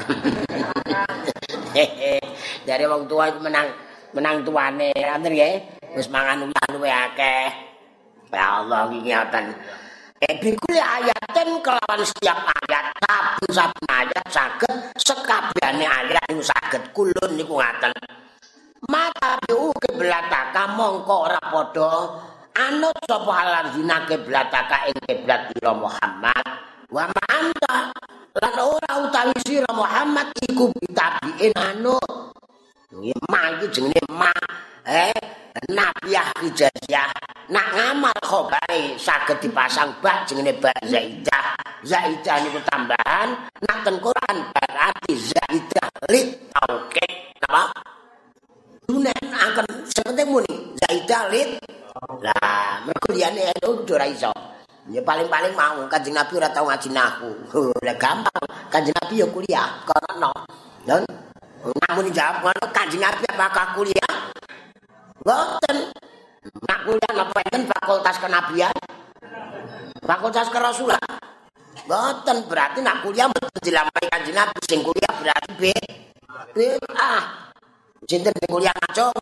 Dari 2.68 2.84
wong 2.92 3.08
tua 3.08 3.32
iku 3.32 3.40
menang 3.40 3.72
menang 4.12 4.44
tuane, 4.44 4.92
ngoten 4.92 5.32
nggih. 5.32 5.56
Wis 5.96 6.12
mangan 6.12 6.52
luwih 6.76 6.92
akeh. 6.92 7.48
Ya 8.28 8.60
Allah 8.60 8.92
iki 8.92 9.16
ngoten. 9.16 9.56
Bikuli 10.44 10.80
ayatin 10.84 11.64
kelawan 11.64 12.04
setiap 12.04 12.44
ayat 12.44 12.92
saben-saben 13.08 13.88
ayat 13.88 14.28
saged 14.28 14.76
sekabehane 15.00 15.88
ayat 15.88 16.28
niku 16.28 16.44
saged 16.44 16.92
kulun 16.92 17.40
niku 17.40 17.56
ngaten. 17.56 17.96
Mata 18.92 19.40
biu 19.48 19.72
keblataka 19.80 20.76
mongko 20.76 21.32
ora 21.32 21.40
padha 21.40 21.94
anut 22.54 22.98
sapa 23.10 23.32
halandina 23.34 24.06
keblataka 24.06 24.90
ing 24.90 24.98
kiblat 25.10 25.50
ira 25.58 25.74
Muhammad? 25.74 26.46
Wa 26.94 27.10
ma 27.10 27.24
anta? 27.30 27.90
Lan 28.34 28.56
ora 28.58 28.92
utawi 29.02 29.38
sira 29.46 29.70
Muhammad 29.74 30.30
iku 30.42 30.70
bitabiin. 30.78 31.54
Anut. 31.54 32.34
Nggih 32.94 33.18
ma 33.30 33.42
iki 33.58 33.66
jenenge 33.74 34.02
ma. 34.10 34.34
Eh 34.86 35.14
nabiah 35.70 36.34
ijazah 36.44 37.14
nak 37.50 37.68
ngamal 37.78 38.18
khobare 38.26 38.98
saged 38.98 39.38
dipasang 39.42 39.90
bak 40.02 40.26
jenenge 40.30 40.54
bak 40.62 40.78
zaidah. 40.86 41.58
Zaidah 41.84 42.40
niku 42.42 42.64
tambahan 42.64 43.36
nak 43.60 43.78
ten 43.84 44.00
Quran 44.00 44.36
berarti 44.56 45.14
zaidah 45.20 45.90
lit 46.08 46.48
taukid 46.56 47.12
apa 47.44 47.76
dunen 48.88 49.24
akan 49.36 49.68
sepenting 49.84 50.32
muni 50.32 50.54
zaidah 50.80 51.28
lit 51.28 51.60
lah 52.22 52.84
mergo 52.88 53.10
liyane 53.14 53.54
itu 53.54 53.94
ora 53.94 54.06
iso 54.10 54.34
ya 54.90 55.02
paling-paling 55.06 55.54
mau 55.56 55.86
kanjeng 55.88 56.18
Nabi 56.18 56.34
ora 56.40 56.50
tau 56.52 56.68
ngaji 56.68 56.90
nahu 56.92 57.72
lah 57.86 57.96
gampang 57.96 58.44
kanjeng 58.68 58.96
Nabi 58.98 59.24
ya 59.24 59.28
kuliah 59.30 59.68
kono 59.86 60.34
dan 60.84 61.06
namun 61.64 62.12
jawab 62.12 62.44
ngono 62.44 62.64
kanjeng 62.76 63.00
Nabi 63.00 63.24
apakah 63.32 63.78
kuliah 63.78 64.34
Boten. 65.24 65.78
Nak 66.68 66.80
kuliah 66.84 67.12
napa 67.16 67.40
enten 67.48 67.64
fakultas 67.72 68.20
kenabian? 68.20 68.76
Fakultas 70.04 70.52
kerasulan. 70.52 71.00
Boten 71.88 72.44
berarti 72.52 72.84
nak 72.84 73.08
kuliah 73.08 73.32
mboten 73.32 73.64
dilampahi 73.64 74.08
kanjeng 74.12 74.36
Nabi 74.36 74.60
sing 74.68 74.84
kuliah 74.84 75.14
berarti 75.16 75.52
B. 75.56 75.64
B 76.52 76.58
ah. 77.00 77.56
Sinten 78.04 78.36
sing 78.36 78.50
kuliah 78.52 78.76
ngaco? 78.76 79.16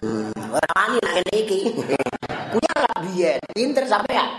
Ora 0.00 0.68
wani 0.72 0.96
nak 0.96 1.12
ngene 1.20 1.32
iki. 1.44 1.58
kuliah 2.50 2.76
lah 2.80 2.96
biyen, 3.04 3.40
pinter 3.52 3.84
sampean. 3.84 4.32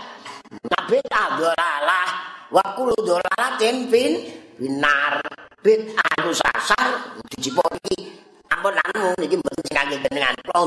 Nak 0.66 0.82
beta 0.90 1.38
dolalah. 1.38 2.08
Wa 2.50 2.74
kullu 2.74 2.98
dolalatin 2.98 3.86
fin 3.86 4.12
binar. 4.58 5.22
Bit 5.62 5.94
anu 5.94 6.34
sasar. 6.34 7.14
Dijipoti 7.30 8.10
ampun 8.50 8.74
anu 8.74 9.14
niki 9.22 9.38
mboten 9.38 9.62
sing 9.62 9.74
kangge 9.78 9.96
jenengan. 10.02 10.34
Kula 10.42 10.62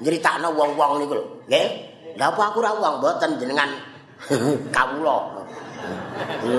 nyritakno 0.00 0.48
wong-wong 0.56 1.04
niku 1.04 1.14
lho. 1.20 1.24
Nggih? 1.46 1.68
Lha 2.16 2.32
apa 2.32 2.42
aku 2.48 2.64
ora 2.64 2.72
wong 2.72 2.94
mboten 3.04 3.36
jenengan? 3.36 3.70
Kawula. 4.74 5.44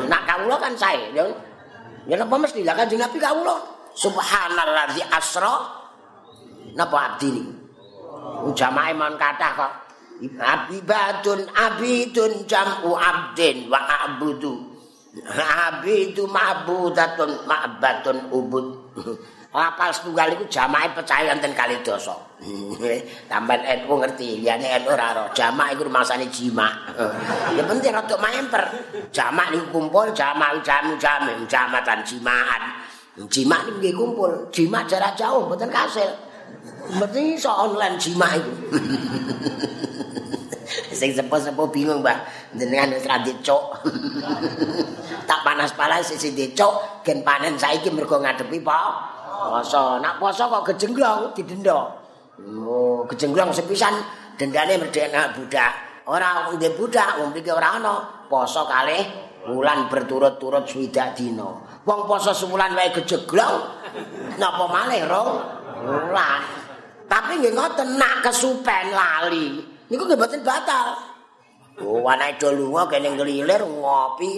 Nak 0.07 0.21
kawula 0.29 0.55
kan 0.61 0.77
sae 0.77 1.09
ya. 1.11 1.25
Ya 2.05 2.15
napa 2.15 2.37
mesti? 2.37 2.61
Lah 2.61 2.77
kanjeng 2.77 3.01
Nabi 3.01 3.17
kawula. 3.17 3.57
Subhanallazi 3.97 5.01
asra. 5.09 5.57
Napa 6.77 7.17
abdi 7.17 7.27
ni 7.33 7.58
jamaah 8.55 8.93
mon 8.95 9.13
kathah 9.19 9.51
kok 9.55 9.73
abidun 10.39 11.47
abidun 11.55 12.31
jam'u 12.43 12.91
abdin 12.95 13.71
wa 13.71 13.79
abudu 14.07 14.69
abidu 15.39 16.23
ma'budatun 16.29 17.49
ma'batun 17.49 18.17
ubud 18.29 18.65
Lapal 19.49 19.89
setunggal 19.89 20.29
iku 20.37 20.45
jamae 20.45 20.93
percaya 20.93 21.33
enten 21.33 21.57
kali 21.57 21.81
dosa. 21.81 22.13
Tambahan 23.25 23.81
NU 23.81 23.97
ngerti, 23.97 24.45
liyane 24.45 24.85
NU 24.85 24.93
ora 24.93 25.09
ora. 25.09 25.23
Jamak 25.33 25.73
iku 25.73 25.89
rumasane 25.89 26.29
jima. 26.29 26.69
Ya 27.57 27.65
penting 27.65 27.89
rada 27.89 28.13
memper. 28.21 28.61
Jamak 29.09 29.49
niku 29.49 29.73
kumpul, 29.73 30.13
jamak 30.13 30.61
jamu 30.61 30.93
jamu, 31.01 31.33
jamatan 31.49 32.05
jimaan. 32.05 32.61
Jimak 33.25 33.81
niku 33.81 34.05
kumpul, 34.05 34.53
jimak 34.53 34.85
jarak 34.85 35.17
jauh 35.17 35.49
mboten 35.49 35.73
kasil. 35.73 36.28
Mesti 36.89 37.37
iso 37.37 37.53
online 37.53 38.01
jimak 38.01 38.41
iku. 38.41 38.53
Sing 40.99 41.13
sepo-sepo 41.13 41.69
bingung, 41.69 42.01
Mbah. 42.01 42.17
Jenengan 42.57 42.97
wis 42.97 43.05
ra 43.05 43.21
dicuk. 43.21 43.61
tak 45.29 45.39
panas-panas 45.45 46.09
sisi 46.09 46.33
dicuk, 46.33 47.05
gen 47.05 47.21
panen 47.21 47.53
saiki 47.53 47.93
mergo 47.93 48.17
ngadepi 48.17 48.57
apa? 48.65 48.79
Poso, 49.39 50.03
nak 50.03 50.19
poso 50.19 50.51
kok 50.51 50.73
gejenglong 50.73 51.31
didenda. 51.31 51.95
Oh, 52.43 53.07
gejenglong 53.07 53.55
sepisan 53.55 53.95
dendane 54.35 54.75
merdeka 54.81 55.31
budak. 55.37 55.71
Ora 56.09 56.49
ndek 56.51 56.75
budak, 56.75 57.21
wong 57.21 57.31
iki 57.37 57.53
ora 57.53 57.79
ana. 57.79 57.95
Poso 58.27 58.67
kalih 58.67 58.99
wulan 59.47 59.87
berturut-turut 59.87 60.67
swidak 60.67 61.15
dina. 61.15 61.47
Wong 61.87 62.01
poso 62.09 62.35
sebulan 62.35 62.75
wae 62.75 62.91
gejeglong. 62.91 63.55
Napa 64.35 64.65
malih, 64.67 65.07
Rong? 65.07 65.31
Wulan. 65.87 66.58
Tapi 67.09 67.41
nggih 67.41 67.53
ngoten 67.57 67.97
nak 67.97 68.21
kesupen 68.21 68.93
lali. 68.93 69.57
Niku 69.89 70.05
nggih 70.05 70.17
mboten 70.21 70.45
batal. 70.45 70.93
Oh, 71.81 72.05
anake 72.05 72.37
do 72.37 72.53
lunga 72.53 72.85
kene 72.85 73.17
ngelilir 73.17 73.65
ngopi. 73.65 74.37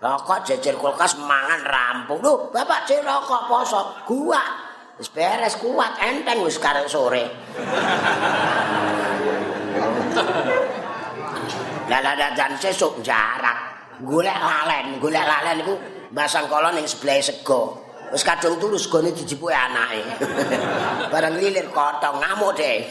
Rokok 0.00 0.48
jejer 0.48 0.76
kulkas 0.80 1.16
mangan 1.20 1.60
rampung. 1.64 2.24
Lho, 2.24 2.48
Bapak 2.52 2.88
cek 2.88 3.04
rokok 3.04 3.42
poso. 3.48 3.80
Gua 4.08 4.40
wis 4.96 5.08
beres 5.12 5.56
kuat 5.60 5.96
enteng 6.00 6.44
wis 6.44 6.60
karek 6.60 6.88
sore. 6.88 7.24
Lala 11.88 12.12
dan 12.16 12.52
sesuk 12.60 13.00
jarak. 13.04 13.56
Golek 14.00 14.36
lalen, 14.40 14.96
golek 14.96 15.24
lalen 15.24 15.60
iku 15.60 15.76
basang 16.12 16.48
kala 16.48 16.72
ning 16.72 16.88
sebelah 16.88 17.20
sego. 17.20 17.89
Wis 18.10 18.26
kadung 18.26 18.58
turu 18.58 18.74
segone 18.74 19.14
dijipuke 19.14 19.54
anake. 19.54 20.02
Bareng 21.14 21.38
lilir 21.38 21.70
kotong 21.70 22.18
ngamuk 22.18 22.58
deh. 22.58 22.90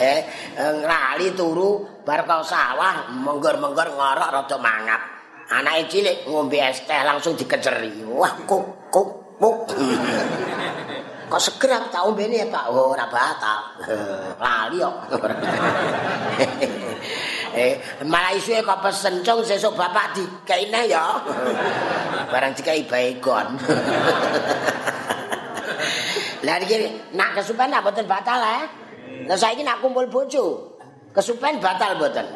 eh 0.00 0.20
ngrali 0.56 1.36
turu 1.36 1.84
bar 2.00 2.24
kau 2.24 2.40
sawah 2.40 3.12
menggor-menggor 3.12 3.92
ngorok 3.92 4.32
rada 4.32 4.56
mangap. 4.56 5.00
Anake 5.52 5.92
cilik 5.92 6.24
ngombe 6.24 6.56
es 6.56 6.80
teh 6.88 7.04
langsung 7.04 7.36
dikeceri. 7.36 8.00
Wah 8.08 8.32
kuk 8.48 8.88
kuk 8.88 9.08
kuk. 9.36 9.56
Kok 11.26 11.42
seger 11.42 11.90
tak 11.90 12.06
ombene 12.06 12.38
ya 12.38 12.46
Pak? 12.46 12.70
Oh, 12.70 12.94
ora 12.94 13.10
batal. 13.10 13.82
Lali 14.38 14.78
kok 14.78 14.94
eh 17.56 17.80
malah 18.04 18.36
isuke 18.36 18.60
kok 18.60 18.78
pesen 18.84 19.24
cung 19.24 19.40
sesuk 19.40 19.72
bapak 19.72 20.12
dikaine 20.12 20.86
ya 20.86 21.16
barang 22.32 22.52
dikai 22.54 22.84
baegon 22.84 23.48
Lah 26.46 26.62
iki 26.62 26.78
nak 27.18 27.34
kesupen 27.34 27.74
apa 27.74 27.90
mboten 27.90 28.06
batal 28.06 28.38
eh 28.38 28.62
Lah 29.26 29.34
saiki 29.34 29.66
nak 29.66 29.82
kumpul 29.82 30.06
bojo, 30.06 30.78
kesupen 31.10 31.58
batal 31.58 31.98
mboten? 31.98 32.26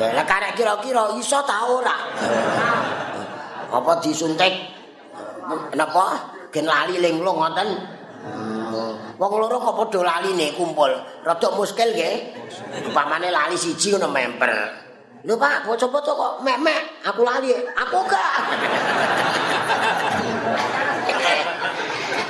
Lah 0.00 0.24
karek 0.26 0.56
kira-kira 0.56 1.12
iso 1.20 1.38
ta 1.44 1.68
ora? 1.68 1.96
Apa 3.76 4.00
disuntik? 4.02 4.50
Napa? 5.76 6.18
Gen 6.50 6.66
lali 6.66 6.98
linglung 6.98 7.38
ngoten. 7.38 7.68
Wong 9.18 9.32
loro 9.36 9.56
kok 9.58 9.74
padha 9.76 10.00
laline 10.00 10.54
kumpul. 10.54 10.92
Rada 11.26 11.48
muskil 11.56 11.90
nggih. 11.92 12.16
Upamane 12.90 13.28
lali 13.28 13.56
siji 13.58 13.92
ngono 13.94 14.08
memper. 14.08 14.52
Lho 15.20 15.36
Pak, 15.36 15.68
bocah-bocah 15.68 16.14
kok 16.16 16.34
mek-mek, 16.40 17.04
aku 17.04 17.20
lali, 17.20 17.52
aku 17.52 17.98
gak. 18.08 18.34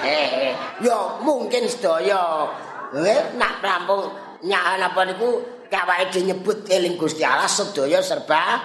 eh, 0.02 0.50
eh, 0.50 0.52
yo 0.82 1.22
mungkin 1.22 1.70
sedaya 1.70 2.50
Eh, 2.90 3.38
nak 3.38 3.62
rampung 3.62 4.10
nyak 4.42 4.82
napa 4.82 5.06
niku 5.06 5.62
kawake 5.70 6.26
nyebut 6.26 6.66
eling 6.66 6.98
Gusti 6.98 7.22
Allah 7.22 7.46
sedaya 7.46 8.02
serba 8.02 8.58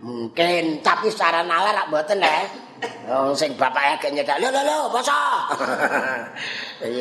mungkin 0.00 0.80
tapi 0.80 1.12
secara 1.12 1.44
nalar 1.44 1.84
rak 1.84 1.92
mboten 1.92 2.24
le. 2.24 2.38
Wong 3.06 3.32
sing 3.38 3.54
bapake 3.54 3.96
agak 3.96 4.10
nyedak 4.12 4.36
lho 4.42 4.48
lho 4.50 4.62
lho 4.62 4.78
poso. 4.90 5.22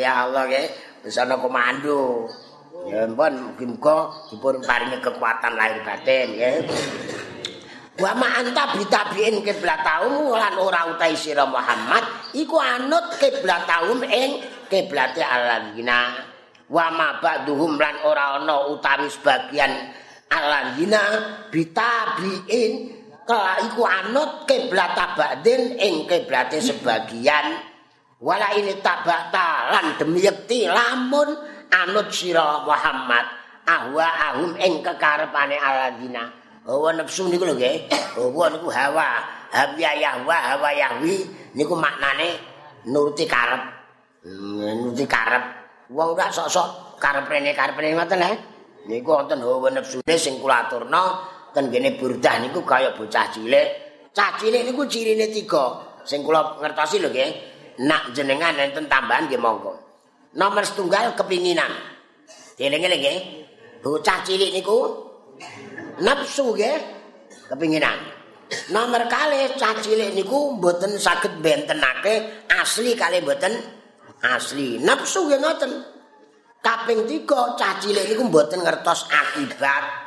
ya 0.02 0.30
Allah 0.30 0.46
nggih 0.48 0.68
wis 1.04 1.18
ana 1.18 1.36
komando. 1.40 2.30
Ya 2.86 3.10
ampun 3.10 3.58
muga 3.58 4.14
dipun 4.30 4.62
paringi 4.62 5.02
kekuatan 5.02 5.54
lahir 5.58 5.82
batin 5.82 6.28
nggih. 6.38 6.58
Wa 7.96 8.12
ma 8.16 8.44
anta 8.44 8.76
bitabiin 8.76 9.40
kiblat 9.40 9.82
taum 9.82 10.36
lan 10.36 10.60
ora 10.60 10.92
utai 10.92 11.16
sira 11.16 11.48
Muhammad 11.48 12.04
iku 12.36 12.60
anut 12.60 13.16
kiblat 13.18 13.64
taum 13.64 14.04
ing 14.04 14.44
kiblate 14.68 15.24
aladina. 15.24 16.34
wa 16.66 16.90
ma 16.90 17.22
ba'duhum 17.22 17.78
lan 17.78 18.02
ora 18.02 18.42
ana 18.42 18.66
utawi 18.74 19.06
sebagian 19.06 19.70
alandina 20.34 21.02
bitabiin 21.54 22.95
iku 23.66 23.82
anut 23.86 24.46
kiblat 24.46 24.94
tabadin 24.94 25.78
ing 25.82 26.06
kiblate 26.06 26.62
sebagian? 26.62 27.58
Wala 28.22 28.54
ini 28.56 28.80
tabata 28.80 29.70
lan 29.74 30.00
demi 30.00 30.24
yekti 30.24 30.70
lamun 30.70 31.36
anut 31.74 32.10
sira 32.14 32.64
Muhammad. 32.64 33.26
Ahwa 33.66 34.06
ahum 34.06 34.54
ing 34.62 34.86
kekarepane 34.86 35.58
alandina 35.58 36.30
hawa 36.66 36.94
nafsu 36.94 37.26
niku 37.30 37.50
lho 37.50 37.58
nggih. 37.58 37.90
Hawa 38.18 38.46
niku 38.54 38.70
hawa. 38.70 39.10
Hawa 39.50 39.92
yahwa 39.98 40.38
hawa 40.38 40.70
yahwi 40.74 41.26
niku 41.58 41.74
maknane 41.74 42.38
nuruti 42.86 43.26
karep. 43.26 43.62
Hmm, 44.22 44.86
nuruti 44.86 45.06
karep. 45.10 45.44
Wong 45.90 46.18
ora 46.18 46.30
sok-sok 46.34 46.98
kareprene 47.02 47.54
kareprene 47.54 47.94
ngoten 47.94 48.22
ha 48.22 48.32
niku 48.86 49.10
wonten 49.18 49.42
hawa 49.42 49.70
nepsune 49.74 50.16
sing 50.18 50.38
kula 50.42 50.66
aturna 50.66 51.02
ten 51.56 51.72
kene 51.72 51.96
burdah 51.96 52.44
niku 52.44 52.68
kaya 52.68 52.92
bocah 52.92 53.32
cilik. 53.32 53.68
Cah 54.12 54.36
cilik 54.36 54.68
niku 54.68 54.84
cirine 54.92 55.32
tiga. 55.32 55.80
Sing 56.04 56.20
kula 56.28 56.60
ngertosi 56.60 57.00
lho 57.00 57.08
nggih. 57.08 57.32
Nak 57.88 58.12
jenengan 58.12 58.60
enten 58.60 58.92
tambahan 58.92 59.32
nggih 59.32 59.40
monggo. 59.40 59.72
Nomor 60.36 60.68
setunggal 60.68 61.16
kepinginan. 61.16 61.72
Dieling-eling 62.60 63.00
nggih. 63.00 63.20
Bocah 63.80 64.20
cilik 64.28 64.52
niku 64.52 64.80
nafsu 66.04 66.52
nggih. 66.52 66.76
Kepinginan. 67.48 67.96
Nomor 68.76 69.08
kali 69.08 69.56
cah 69.56 69.80
cilik 69.80 70.12
niku 70.12 70.60
mboten 70.60 71.00
saged 71.00 71.40
bentenake 71.40 72.46
asli 72.52 73.00
kali 73.00 73.24
mboten 73.24 73.56
asli. 74.28 74.84
Nafsu 74.84 75.32
nggih 75.32 75.40
ngoten. 75.40 75.72
Kaping 76.60 77.06
3 77.08 77.60
cah 77.60 77.74
cilik 77.80 78.12
niku 78.12 78.28
mboten 78.28 78.60
ngertos 78.60 79.08
akibat. 79.08 80.04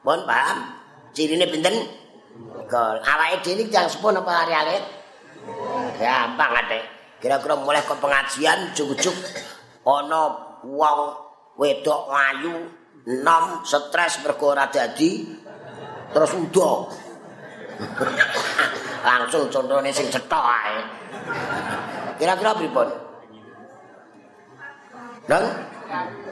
Pun 0.00 0.24
paham 0.24 0.79
cirine 1.14 1.46
pinten? 1.50 1.74
Gol 2.70 2.96
awake 3.02 3.42
dhewe 3.42 3.66
iki 3.66 3.74
jang 3.74 3.90
sepon 3.90 4.14
apa 4.14 4.30
lari 4.30 4.54
alit 4.54 4.84
gampang 5.98 6.52
ate. 6.64 6.80
Kira-kira 7.20 7.58
mulai 7.58 7.82
ke 7.84 7.94
pengajian 7.98 8.72
juk-juk 8.72 9.16
ana 9.84 10.22
wong 10.64 11.00
wedok 11.58 12.08
ayu 12.08 12.70
nom 13.24 13.60
stres 13.66 14.22
mergo 14.22 14.54
ora 14.54 14.70
dadi 14.70 15.24
terus 16.14 16.32
udo 16.36 16.88
langsung 19.06 19.48
contohnya 19.50 19.90
sing 19.90 20.08
cetok 20.08 20.44
ae. 20.44 20.76
Kira-kira 22.20 22.52
pripun? 22.56 22.88
Dong? 25.28 25.46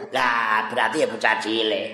Lah, 0.09 0.65
berarti 0.73 1.05
ya 1.05 1.07
bocah 1.09 1.37
cilik. 1.37 1.89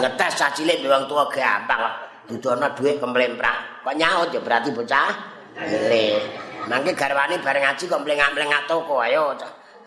Ngetes 0.00 0.32
cah 0.36 0.50
cilik 0.52 0.84
wong 0.84 1.08
tua 1.08 1.24
gampang 1.32 1.80
kok. 1.80 1.94
Dudono 2.28 2.68
dhuwit 2.76 3.00
kemlemprak. 3.00 3.84
Kok 3.84 3.94
nyaut 3.96 4.28
ya 4.32 4.40
berarti 4.44 4.68
bocah 4.68 5.08
cilik. 5.56 6.20
Mangke 6.68 6.92
garwane 6.92 7.40
bareng 7.40 7.64
ngaji 7.64 7.84
kok 7.88 8.02
mlengak-mlengak 8.04 8.64
toko 8.68 9.00
ayo. 9.04 9.32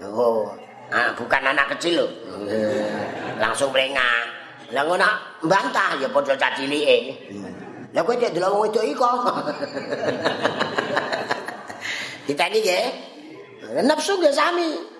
Oh, 0.01 0.53
ah, 0.93 1.13
bukan 1.13 1.41
anak 1.41 1.77
kecil 1.77 2.01
lho. 2.01 2.05
Langsung 3.37 3.69
mlengak. 3.73 4.37
Lah 4.73 4.83
ngono 4.83 5.09
mbantah 5.45 5.95
ya 6.01 6.09
padha 6.11 6.33
cah 6.35 6.51
cilike. 6.57 6.97
Lah 7.95 8.01
kowe 8.03 8.13
cek 8.19 8.35
delok 8.35 8.51
wong 8.51 8.61
wedok 8.67 8.83
iki 8.83 8.95
Kita 12.27 12.45
ini 12.51 12.59
nggih. 12.59 12.85
Nafsu 13.87 14.19
nggih 14.19 14.33
sami. 14.35 14.96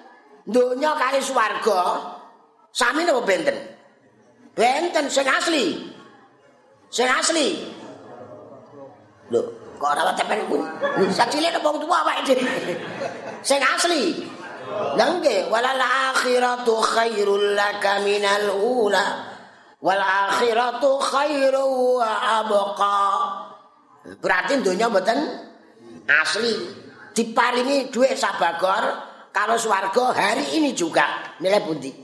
Donya 0.48 0.96
kali 0.96 1.20
swarga 1.20 1.82
sami 2.72 3.04
napa 3.04 3.22
benten? 3.28 3.58
Benten 4.56 5.06
sing 5.12 5.28
asli. 5.28 5.76
Sing 6.90 7.06
asli. 7.06 7.48
Lho 9.30 9.42
kok 9.78 9.94
ora 9.94 10.16
tepen 10.18 10.50
ku 10.50 10.58
sacile 11.14 11.54
nang 11.54 11.62
wong 11.62 11.78
tuwa 11.84 12.02
awake 12.02 12.34
dhewe? 12.34 12.74
Sing 13.46 13.62
asli. 13.62 14.26
Nangge 14.98 15.46
walal 15.54 15.78
akhiratu 15.78 16.74
khairul 16.82 17.54
laka 17.54 18.02
minal 18.02 18.50
ula. 18.58 19.06
Wal 19.78 20.02
akhiratu 20.02 20.98
khairu 20.98 22.02
wa 22.02 22.42
abqa. 22.42 22.98
Berarti 24.18 24.58
donya 24.66 24.90
mboten 24.90 25.20
asli. 26.10 26.56
Diparingi 27.14 27.94
dhuwit 27.94 28.18
sabagor 28.18 29.07
kalau 29.38 29.54
swarga 29.54 30.17
hari 30.17 30.58
ini 30.58 30.73
juga 30.73 31.38
nilai 31.38 31.62
pundi. 31.62 31.93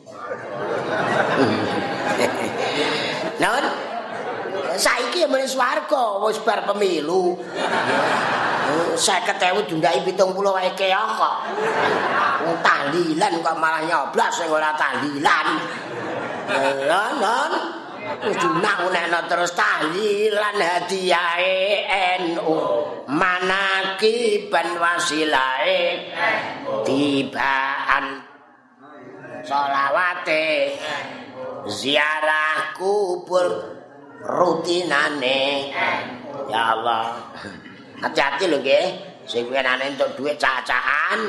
Non, 3.33 3.65
saiki 4.77 5.25
ya 5.25 5.27
mulai 5.27 5.49
swarga, 5.49 6.21
wis 6.21 6.37
bar 6.45 6.69
pemilu. 6.69 7.33
Saya 8.93 9.25
ketemu 9.25 9.65
dundai 9.65 10.05
pitung 10.05 10.37
puluh 10.37 10.53
wae 10.53 10.69
keok 10.77 11.09
kok. 11.17 11.35
Tahlilan 12.61 13.33
kok 13.41 13.57
malah 13.57 13.81
nyoblas 13.89 14.37
sing 14.37 14.53
ora 14.53 14.77
tahlilan. 14.77 15.47
Non, 16.85 17.13
non. 17.17 17.51
Kudu 18.03 18.49
nak 18.59 19.31
terus 19.31 19.55
tahlilan 19.55 20.59
hadiahe 20.59 21.87
NU. 22.35 22.59
Manaki 23.07 24.47
ban 24.51 24.75
wasilae 24.75 26.03
tibaan. 26.83 28.05
Solawate 29.43 30.75
ziarah 31.67 32.75
kubur 32.75 33.47
rutinane. 34.23 35.71
Ya 36.51 36.61
Allah. 36.75 37.23
Hati-hati 38.03 38.51
lho 38.51 38.59
nggih. 38.59 38.87
Sing 39.23 39.47
wenane 39.47 39.95
entuk 39.95 40.19
dhuwit 40.19 40.35
cacahan 40.35 41.19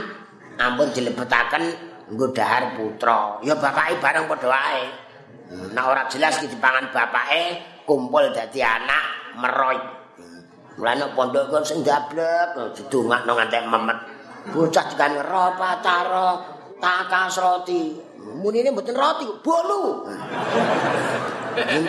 ampun 0.59 0.91
dilebetaken 0.91 1.63
nggo 2.11 2.35
dahar 2.35 2.75
putra. 2.75 3.39
Ya 3.47 3.55
bapake 3.55 4.03
bareng 4.03 4.27
padha 4.27 4.51
wae 4.51 5.04
nek 5.55 5.85
ora 5.87 6.03
jelas 6.11 6.43
iki 6.43 6.55
dipangan 6.55 6.91
bapake 6.91 7.63
kumpul 7.87 8.31
dadi 8.35 8.61
anak 8.63 9.37
meroy. 9.39 9.79
Mulane 10.75 11.07
pondok 11.15 11.55
kok 11.55 11.63
sing 11.63 11.87
dablek 11.87 12.59
didongakno 12.75 13.33
ngantek 13.39 13.63
memet. 13.71 13.99
Bocah 14.51 14.85
dikan 14.91 15.15
ropa 15.23 15.79
taro 15.79 16.31
takas 16.83 17.39
roti. 17.39 17.95
Munine 18.43 18.75
mboten 18.75 18.97
roti 18.99 19.27
bolu. 19.45 20.03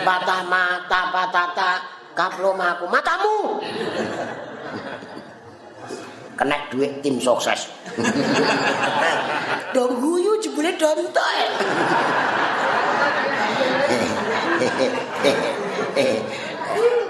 Patah 0.06 0.40
mata 0.46 1.00
patata 1.10 1.70
kaplomaku 2.14 2.86
matamu. 2.86 3.58
Kena 6.38 6.56
duit 6.70 7.02
tim 7.02 7.18
sukses. 7.18 7.66
Dong 9.74 9.98
guyu 9.98 10.38
jebule 10.38 10.70
dontoe 10.78 11.42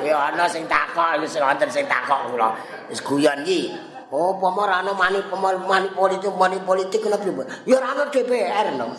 ya 0.07 0.17
ana 0.31 0.45
sing 0.47 0.65
takok 0.71 1.19
sing 1.27 1.43
wonten 1.43 1.69
sing 1.71 1.85
takok 1.91 2.31
kula 2.31 2.55
wis 2.89 3.03
guyon 3.03 3.43
iki 3.43 3.75
Oh, 4.07 4.39
pomo 4.39 4.63
rano 4.63 4.95
mani 4.95 5.19
mani 5.67 5.91
politik 5.91 6.31
mani 6.39 6.63
politik 6.63 7.03
kenapa 7.03 7.27
ibu? 7.27 7.43
Ya 7.67 7.83
rano 7.83 8.07
DPR 8.07 8.79
no. 8.79 8.95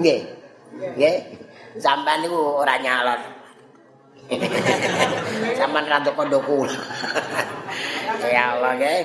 Nggih. 0.00 0.20
Nggih. 0.96 1.16
Sampeyan 1.76 2.24
niku 2.24 2.64
ora 2.64 2.80
nyalon. 2.80 3.20
Sampeyan 5.60 5.92
rada 5.92 6.08
kondoku. 6.16 6.64
ya 8.24 8.56
Allah 8.56 8.80
nggih. 8.80 9.00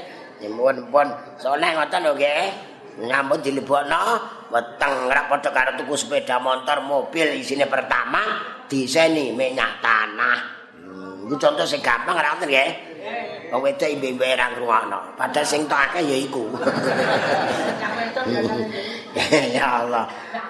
Nyuwun 0.47 0.87
pun 0.87 1.07
soalnya 1.35 1.75
ngoten 1.75 2.07
lho 2.07 2.15
nggih. 2.15 2.70
Nyambut 2.99 3.39
dilebokno 3.39 4.03
weteng 4.51 5.07
rak 5.07 5.31
padha 5.31 5.49
karo 5.55 5.71
tuku 5.79 5.95
sepeda 5.95 6.43
motor 6.43 6.83
mobil 6.83 7.39
isine 7.39 7.63
pertama 7.71 8.43
diseni 8.67 9.31
minyak 9.31 9.79
tanah. 9.79 10.39
Hmm, 10.75 11.23
itu 11.23 11.39
contoh 11.39 11.63
sing 11.63 11.79
gampang 11.79 12.19
ora 12.19 12.35
ngoten 12.35 12.51
nggih. 12.51 12.71
Wong 13.51 13.63
wedok 13.63 13.87
imbe-imbe 13.87 14.27
ra 14.35 14.51
ngrungokno. 14.51 15.15
Padahal 15.15 15.47
sing 15.47 15.63
tok 15.71 15.79
akeh 15.91 16.03
ya 16.03 16.17
iku. 16.19 16.43
ya 19.55 19.65
Allah. 19.83 20.05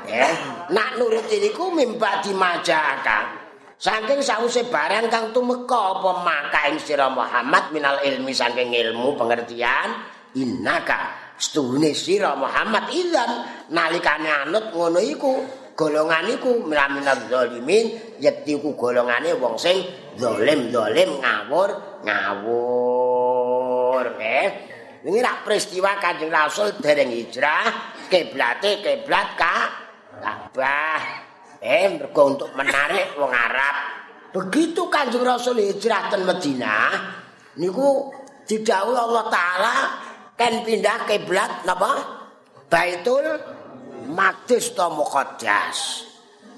Eh, 0.10 0.34
nak 0.74 0.98
nurut 0.98 1.30
niku 1.30 1.70
mimba 1.70 2.26
dimajaka. 2.26 3.38
Saking 3.82 4.22
sause 4.22 4.62
barang 4.70 5.10
kang 5.10 5.34
tumeka 5.34 5.98
apa 5.98 6.22
maka 6.22 6.70
ing 6.70 6.78
sira 6.78 7.10
Muhammad 7.10 7.74
minal 7.74 7.98
ilmi 8.06 8.30
saking 8.30 8.70
ilmu 8.70 9.18
pengertian 9.18 9.98
innaka 10.38 11.21
stune 11.42 11.98
sira 11.98 12.38
Muhammad 12.38 12.94
ilan 12.94 13.32
nalikane 13.74 14.30
anut 14.30 14.70
ngono 14.70 15.02
iku 15.02 15.42
golongan 15.74 16.38
iku 16.38 16.70
minal 16.70 17.18
zalimin 17.26 17.98
yekti 18.22 18.62
ku 18.62 18.78
golongane 18.78 19.34
wong 19.42 19.58
sing 19.58 19.82
zalim 20.22 20.70
zalim 20.70 21.18
ngawur 21.18 21.70
ngawur 22.06 24.06
eh 24.22 24.50
ini 25.02 25.18
rak 25.18 25.50
peristiwa 25.50 25.98
kanjeng 25.98 26.30
Rasul 26.30 26.78
dereng 26.78 27.10
hijrah 27.10 27.98
kiblate 28.06 28.86
kiblat 28.86 29.34
ka 29.34 29.82
Ka'bah 30.22 31.02
eh 31.58 31.90
mergo 31.90 32.22
untuk 32.30 32.54
menarik 32.58 33.18
wong 33.18 33.34
Arab. 33.34 33.76
Begitu 34.32 34.88
Kanjeng 34.88 35.28
Rasul 35.28 35.60
hijrah 35.60 36.08
ke 36.08 36.18
Madinah, 36.22 36.90
niku 37.60 38.08
didhawuhi 38.48 38.98
Allah 38.98 39.26
taala 39.28 39.76
kan 40.42 40.54
pindah 40.66 40.98
kiblat 41.06 41.62
napa? 41.70 41.92
Baitul 42.66 43.26
Maqdis 44.10 44.74
to 44.74 44.90
Muqaddas. 44.90 45.78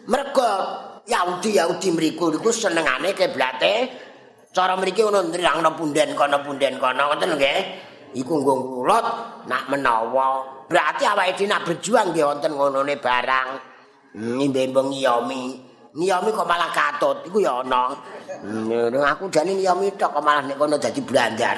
Mergo 0.08 0.52
Yahudi 1.04 1.60
Yahudi 1.60 1.91
mriku 1.91 2.32
niku 2.32 2.48
senengane 2.56 3.12
kiblate 3.12 3.91
cara 4.56 4.80
mriki 4.80 5.04
ono 5.04 5.28
nrirangno 5.28 5.76
punden 5.76 6.15
kono 6.15 6.39
punden 6.39 6.80
kono 6.80 7.12
ngoten 7.12 7.36
nggih. 7.36 7.60
Iku 8.13 8.34
nggo 8.39 8.54
ngulot 8.56 9.06
nak 9.50 9.67
menawa 9.67 10.28
berarti 10.69 11.04
awake 11.04 11.34
dhewe 11.36 11.50
nak 11.50 11.65
berjuang 11.65 12.13
nggih 12.13 12.26
wonten 12.30 12.52
ngonone 12.56 12.96
barang. 13.02 13.50
ngimbe 14.13 14.69
ngiyomi 14.69 15.43
ngiyomi 15.98 16.30
kok 16.30 16.46
malah 16.46 16.69
katut 16.69 17.26
iku 17.26 17.41
ya 17.41 17.65
ana 17.65 17.98
hmm, 18.46 18.93
aku 19.02 19.26
jane 19.34 19.58
ngiyomi 19.58 19.89
tok 19.98 20.13
kok 20.13 20.24
malah 20.26 20.46
nek 20.46 20.58
kono 20.58 20.78
dadi 20.78 21.02
blandar 21.02 21.58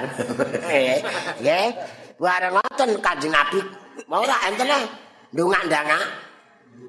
nggih 1.43 1.67
bareng 2.15 2.53
ngoten 2.55 2.89
kanjeng 3.03 3.31
nabi 3.31 3.59
mau 4.07 4.23
ora 4.23 4.37
enten 4.47 4.71
e 4.71 4.79
ndongak-ndangak 5.35 6.03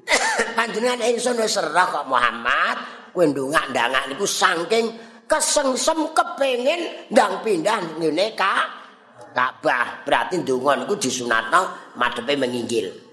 panjenengan 0.57 1.03
ingsun 1.03 1.39
wis 1.39 1.59
serah 1.59 1.87
kok 1.87 2.07
Muhammad 2.07 2.77
kowe 3.11 3.23
ndongak-ndangak 3.27 4.07
niku 4.11 4.23
saking 4.23 4.95
kesengsem 5.27 6.15
kepengin 6.15 7.11
ndang 7.11 7.43
pindah 7.43 7.99
ngene 7.99 8.35
ka 8.35 8.75
Ka'bah 9.37 10.01
berarti 10.01 10.41
ndonga 10.41 10.81
niku 10.81 10.97
disunatno 10.97 11.93
madhepe 11.93 12.33
menginggil 12.33 13.07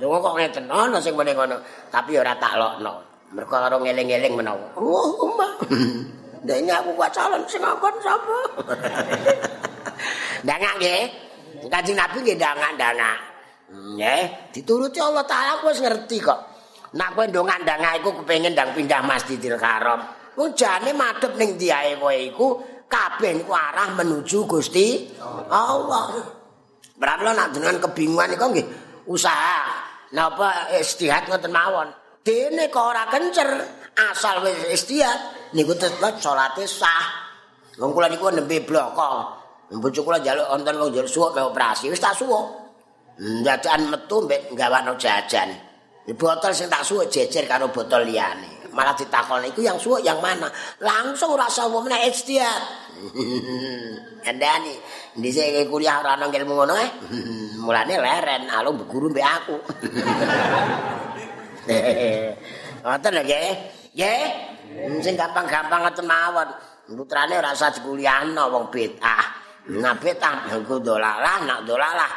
Dungo 0.00 0.16
kok 0.24 0.40
ngeten 0.40 0.64
ana 0.72 0.96
sing 0.96 1.12
meneng 1.12 1.36
ngono, 1.36 1.60
tapi 1.92 2.16
ora 2.16 2.32
tak 2.40 2.56
lokno. 2.56 3.04
Mergo 3.36 3.52
karo 3.52 3.76
ngeling-eling 3.84 4.32
menawa. 4.32 4.72
Oh, 4.80 5.28
Mbak. 5.36 5.68
Ndene 6.40 6.72
aku 6.72 6.96
kuat 6.96 7.12
calon 7.12 7.44
sing 7.44 7.60
ngakon 7.60 7.94
sapa? 8.00 8.38
Ndangak 10.48 10.74
nggih. 10.80 11.04
Kanjeng 11.68 11.98
Nabi 11.98 12.16
nggih 12.24 12.36
ndangak-ndangak. 12.40 13.18
Nggih, 13.70 14.24
dituruti 14.56 14.98
Allah 15.02 15.26
Taala 15.28 15.60
wis 15.66 15.82
ngerti 15.82 16.16
kok. 16.22 16.40
Nak 16.96 17.18
kowe 17.18 17.26
ndongak-ndangak 17.28 18.00
iku 18.00 18.10
kepengin 18.22 18.56
ndang 18.56 18.72
pindah 18.72 19.04
Masjidil 19.04 19.60
Haram. 19.60 20.00
Wong 20.38 20.56
jane 20.56 20.96
madhep 20.96 21.36
ning 21.36 21.60
diae 21.60 22.00
kowe 22.00 22.14
iku 22.14 22.46
kabeh 22.88 23.36
niku 23.36 23.52
arah 23.52 23.92
menuju 23.94 24.48
Gusti 24.48 25.14
Allah. 25.50 26.38
Berarti 26.96 27.22
nak 27.32 27.48
dengan 27.52 27.74
kebingungan 27.80 28.34
iku 28.34 28.44
nggih 28.50 28.66
usaha 29.08 29.90
napa 30.14 30.74
istihad 30.78 31.30
ngoten 31.30 31.54
mawon 31.54 31.88
dene 32.20 32.66
kok 32.68 32.82
ora 32.82 33.06
kencer 33.08 33.48
asal 34.10 34.42
wis 34.42 34.74
istihad 34.74 35.50
niku 35.54 35.74
tetep 35.78 36.18
salate 36.18 36.66
sah 36.66 37.30
wong 37.78 37.94
kula 37.94 38.10
niku 38.10 38.30
nembe 38.34 38.62
bloko 38.66 39.39
mbojo 39.70 40.00
kula 40.02 40.18
njaluk 40.18 40.46
wonten 40.50 40.74
wong 40.78 40.90
njaluk 40.90 41.10
suwuk 41.10 41.30
pe 41.34 41.40
operasi 41.40 41.90
wis 41.90 42.02
tak 42.02 42.14
suwuk 42.18 42.44
ndadan 43.20 43.90
metu 43.90 44.26
mbek 44.26 44.50
gawano 44.54 44.98
jajan 44.98 45.50
di 46.06 46.12
botol 46.16 46.50
sing 46.50 46.66
tak 46.66 46.82
suwuk 46.82 47.06
jejer 47.06 47.46
karo 47.46 47.70
botol 47.70 48.02
liyane 48.02 48.70
malah 48.74 48.94
ditakon 48.94 49.46
iku 49.50 49.62
yang 49.62 49.78
suwuk 49.78 50.02
yang 50.02 50.18
mana 50.18 50.50
langsung 50.82 51.34
rasa 51.38 51.70
wong 51.70 51.86
menawa 51.86 52.06
istihad 52.06 52.62
Andani, 54.28 54.76
dhisik 55.16 55.64
kuliah 55.72 56.04
ora 56.04 56.20
ana 56.20 56.28
ilmu 56.28 56.52
ngono 56.52 56.74
eh. 56.76 56.90
Mulane 57.64 57.96
leren 57.96 58.52
alung 58.52 58.84
guru 58.84 59.08
mbek 59.08 59.24
aku. 59.24 59.56
Ngoten 62.84 63.12
lho 63.16 63.22
nggih. 63.24 63.50
Nggih. 63.96 64.24
Sing 65.00 65.14
gampang-gampang 65.16 65.80
ngoten 65.88 66.04
mawon. 66.04 66.48
Putrane 66.90 67.38
ora 67.38 67.56
usah 67.56 67.72
dikuliahno 67.72 68.50
wong 68.52 68.64
bid'ah. 68.68 69.24
Nah 69.70 69.94
bid'ah 69.94 70.50
iku 70.50 70.82
dolalah, 70.82 71.46
nak 71.46 71.62
dolalah 71.62 72.10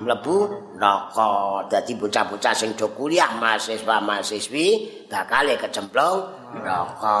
mlebu 0.00 0.36
neraka. 0.80 1.68
Dadi 1.68 1.92
bocah-bocah 2.00 2.54
sing 2.56 2.72
do 2.74 2.88
kuliah 2.96 3.28
mahasiswa-mahasiswi 3.36 4.66
bakal 5.12 5.52
kecemplung 5.60 6.32
neraka. 6.56 7.20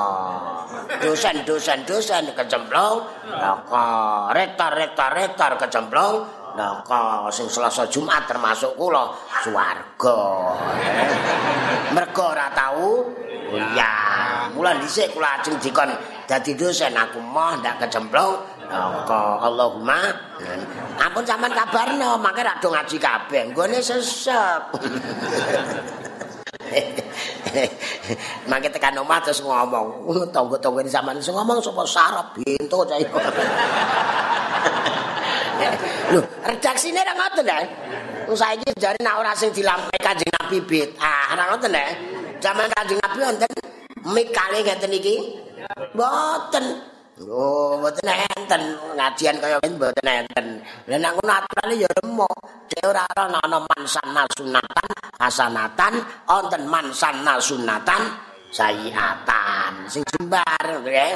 Dosen-dosen 1.04 1.84
dosen 1.84 2.32
kecemplung 2.32 3.04
neraka. 3.28 3.86
Rektor-rektor 4.32 5.10
rektor 5.12 5.52
kecemplung 5.60 6.14
neraka. 6.56 7.28
Sing 7.28 7.46
Selasa 7.52 7.84
Jumat 7.92 8.24
termasuk 8.24 8.72
kula 8.80 9.12
swarga. 9.44 10.18
Mergo 11.92 12.24
ora 12.24 12.48
tau 12.56 13.04
ya. 13.76 13.92
Mula 14.54 14.78
dhisik 14.78 15.10
kula 15.12 15.42
ajeng 15.42 15.58
dikon 15.58 15.90
dadi 16.30 16.54
dosen 16.54 16.94
aku 16.94 17.18
moh 17.18 17.58
ndak 17.58 17.86
kecemplung 17.86 18.53
neraka. 18.68 19.40
Allahumma 19.44 20.00
ampun 21.00 21.24
sampean 21.26 21.52
kabarno, 21.52 22.16
mangke 22.20 22.42
ra 22.44 22.56
do 22.60 22.68
ngaji 22.72 22.96
kabeh. 22.98 23.42
Nggone 23.52 23.78
sesek. 23.80 24.62
Mangke 28.50 28.68
tekan 28.68 28.98
omah 28.98 29.22
terus 29.22 29.40
ngomong, 29.40 30.10
tonggo-tonggo 30.34 30.82
ini 30.82 30.90
sampean 30.90 31.22
sing 31.22 31.34
ngomong 31.34 31.62
sapa 31.62 31.86
sarap 31.86 32.34
bintu 32.34 32.82
cah 32.84 32.98
iku. 32.98 33.18
Lho, 36.12 36.20
redaksine 36.44 37.00
ra 37.00 37.14
ngoten 37.14 37.46
ta? 37.46 37.58
Wong 38.28 38.36
saiki 38.36 38.68
jare 38.76 38.98
nek 39.00 39.16
ora 39.16 39.32
sing 39.38 39.54
dilampahi 39.54 39.98
Kanjeng 40.02 40.32
Nabi 40.34 40.58
bid'ah, 40.60 41.32
ra 41.38 41.44
ngoten 41.54 41.70
ta? 41.72 41.84
Zaman 42.42 42.66
Kanjeng 42.74 43.00
Nabi 43.00 43.18
wonten 43.22 43.50
mik 44.12 44.28
kali 44.34 44.60
ngeten 44.66 44.92
iki. 44.92 45.16
Mboten. 45.94 46.93
Oh, 47.22 47.78
mboten 47.78 48.10
enten 48.10 48.74
ngajian 48.98 49.38
kaya 49.38 49.62
ngene 49.62 49.78
mboten 49.78 50.02
enten. 50.02 50.46
Lah 50.90 50.98
nek 50.98 51.12
ngono 51.14 51.30
aturane 51.30 51.74
ya 51.78 51.86
remuk. 52.02 52.34
Dhewe 52.66 52.90
ora 52.90 53.06
ana 53.14 53.38
ana 53.38 53.62
mansan 53.62 54.10
sunatan 54.34 54.88
hasanatan, 55.22 55.94
wonten 56.26 56.66
mansan 56.66 57.22
sunatan 57.38 58.02
sayiatan. 58.50 59.86
Sing 59.86 60.02
jembar 60.10 60.82
nggih. 60.82 61.14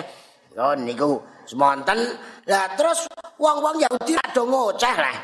Oh 0.62 0.78
niku 0.78 1.18
semonten. 1.50 1.98
Lah 2.46 2.78
terus 2.78 3.02
wong-wong 3.34 3.82
Yahudi 3.82 4.14
ra 4.14 4.26
do 4.30 4.46
ngoceh 4.46 4.94
lah. 4.94 5.16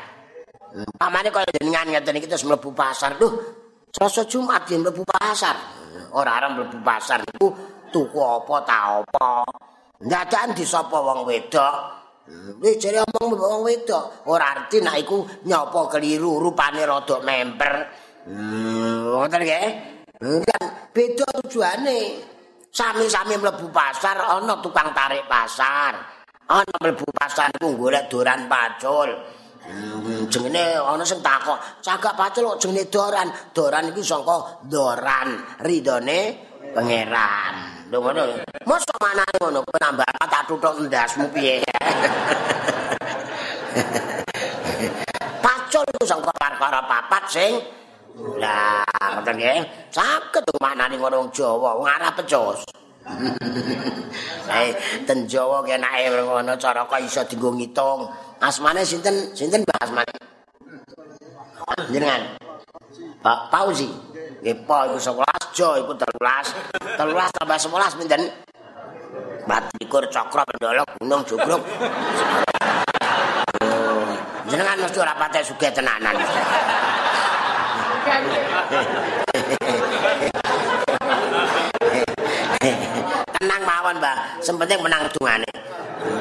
Pamane 0.99 1.31
kaya 1.31 1.47
jenengan 1.55 1.87
ngeten 1.87 2.19
iki 2.19 2.27
terus 2.27 2.43
mlebu 2.43 2.75
pasar. 2.75 3.15
Duh, 3.15 3.31
Selasa 3.95 4.27
Jumat 4.27 4.67
yen 4.67 4.83
mlebu 4.83 5.07
pasar. 5.07 5.55
Ora 6.11 6.35
arep 6.35 6.59
mlebu 6.59 6.83
pasar 6.83 7.23
niku 7.23 7.47
tuku 7.95 8.19
apa 8.19 8.55
ta 8.67 8.99
apa. 8.99 9.47
Ndadakan 10.03 10.51
disapa 10.51 10.99
wong 10.99 11.23
wedok. 11.23 11.75
Wis 12.59 12.81
jare 12.81 13.05
omong 13.05 13.37
wong 13.37 13.61
wedok, 13.63 14.27
ora 14.27 14.49
arti 14.51 14.81
nek 14.81 14.97
iku 14.97 15.21
nyapa 15.45 15.87
keliru 15.87 16.41
rupane 16.41 16.81
rada 16.83 17.21
memper. 17.21 17.73
Hmm, 18.25 19.13
ngoten 19.13 19.41
nggih. 19.45 19.67
Kan 20.19 20.63
beda 20.89 21.27
tujuane. 21.45 21.99
Sami-sami 22.75 23.39
mlebu 23.39 23.71
pasar 23.71 24.19
ana 24.19 24.59
tukang 24.59 24.91
tarik 24.91 25.29
pasar. 25.31 25.95
Ana 26.49 26.75
mlebu 26.81 27.07
pasar 27.15 27.47
iku 27.55 27.77
golek 27.77 28.11
doran 28.11 28.51
pacul. 28.51 29.15
Hmm, 29.63 30.27
jenenge 30.27 30.81
ana 30.81 31.05
sing 31.07 31.23
takok, 31.23 31.57
cagak 31.79 32.17
pacul 32.19 32.57
kok 32.57 32.67
jenenge 32.67 32.91
doran. 32.91 33.29
Doran 33.53 33.93
iku 33.93 34.01
saka 34.03 34.65
doran 34.67 35.39
ridone 35.63 36.51
pangeran. 36.75 37.53
Lho 37.87 37.97
ngono. 38.03 38.23
Mosok 38.67 38.97
manane 38.99 39.31
ngono, 39.39 39.63
kowe 39.63 39.79
nambah 39.79 40.03
tak 40.27 40.43
tutuk 40.51 40.75
ndasmu 40.83 41.31
piye. 41.31 41.63
Pacul 45.43 45.87
iku 45.95 46.03
sangka 46.03 46.35
perkara 46.35 46.83
papat 46.83 47.23
sing 47.31 47.51
lah 48.41 48.83
ngoten 49.15 49.39
nggih. 49.39 49.63
Saged 49.95 50.43
manane 50.59 50.99
ngono 50.99 51.23
wong 51.23 51.31
Jawa, 51.31 51.79
wong 51.79 51.87
Arab 51.87 52.19
pecos. 52.19 52.67
Hai, 54.49 54.73
ten 55.07 55.29
Jawa 55.29 55.63
ki 55.63 55.79
enake 55.79 56.11
ngono 56.11 56.59
cara 56.59 56.83
kok 56.83 56.99
iso 56.99 57.23
dienggo 57.23 57.55
ngitung. 57.55 58.11
Asmane 58.43 58.83
sinten? 58.83 59.31
Sinten 59.31 59.63
Mbah 59.63 59.79
Asmane? 59.79 60.13
Jenengan. 61.89 62.44
Pak 63.21 63.39
Pauzi. 63.49 63.89
Nggih, 64.45 64.61
po 64.69 64.77
iku 64.85 64.97
11, 65.01 65.57
jo 65.57 65.67
iku 65.81 65.91
13. 65.97 66.53
13 67.01 67.37
tambah 67.41 67.57
11 67.57 67.97
pinten? 67.97 68.21
Batikur 69.45 70.03
Cakra 70.09 70.41
Pendolo 70.45 70.83
Gunung 70.97 71.21
Jugruk. 71.25 71.61
Oh, 73.61 74.09
jenengan 74.49 74.77
mesti 74.81 74.97
ora 74.97 75.13
pate 75.13 75.45
sugih 75.45 75.69
tenanan. 75.69 76.17
Tenang 83.37 83.61
mawon, 83.65 84.01
Mbah. 84.01 84.41
Sempenting 84.41 84.81
menang 84.81 85.05
dungane. 85.13 85.49